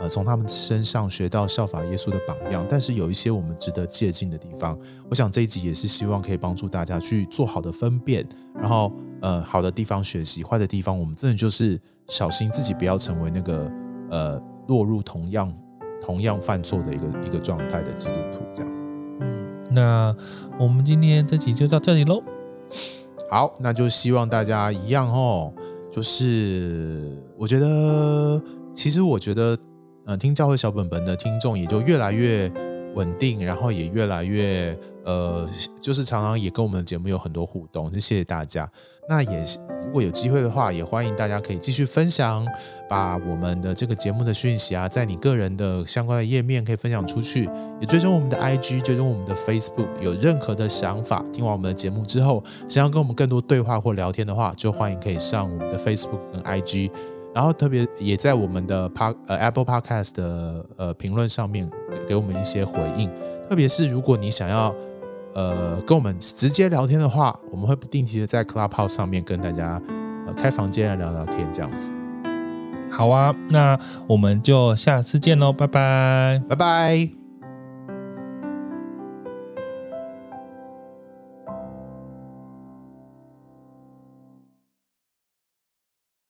[0.00, 4.78] 呃，从他们身上学到效法耶稣的榜样，但是有一些我们值得借鉴的地方。
[5.10, 8.90] 我想这一集也是希望可以帮助大家去做好的分辨，然后
[9.20, 11.78] 呃，好的地方学习，坏的地方我们真的就是
[12.08, 13.70] 小心自己不要成为那个
[14.10, 15.54] 呃落入同样
[16.00, 18.40] 同样犯错的一个一个状态的基督徒。
[18.54, 18.72] 这样，
[19.20, 20.16] 嗯，那
[20.58, 22.22] 我们今天这集就到这里喽。
[23.30, 25.52] 好，那就希望大家一样哦，
[25.92, 28.42] 就是我觉得，
[28.72, 29.58] 其实我觉得。
[30.10, 32.50] 呃，听教会小本本的听众也就越来越
[32.96, 35.48] 稳定，然后也越来越呃，
[35.80, 38.68] 就是常常也跟我们的节目有很多互动，就谢谢大家。
[39.08, 39.44] 那也
[39.86, 42.44] 如果有机会的话，也欢迎大家可以继续分享，
[42.88, 47.48] 把我们的这个节目的讯息啊，在你个人的相关的页面可以分享出去，
[47.80, 49.88] 也追踪我们的 IG，追踪我们的 Facebook。
[50.02, 56.90] 有任何的想法，听完我们的节目之后，想要跟我们更多对话或聊天的话，就欢迎可以上我们的 Facebook 跟 IG。
[57.34, 61.70] 然后特别也在我们的 Pod 呃 Apple Podcast 的呃评论上面
[62.08, 63.10] 给我们一些回应，
[63.48, 64.74] 特别是如果你想要
[65.34, 69.80] 呃跟我们直接聊天的话，我们会不定期的在 Clubhouse 上面跟大家
[70.26, 71.92] 呃开房间来聊聊天这样子。
[72.90, 73.78] 好啊，那
[74.08, 77.19] 我们就下次见喽，拜拜，拜拜。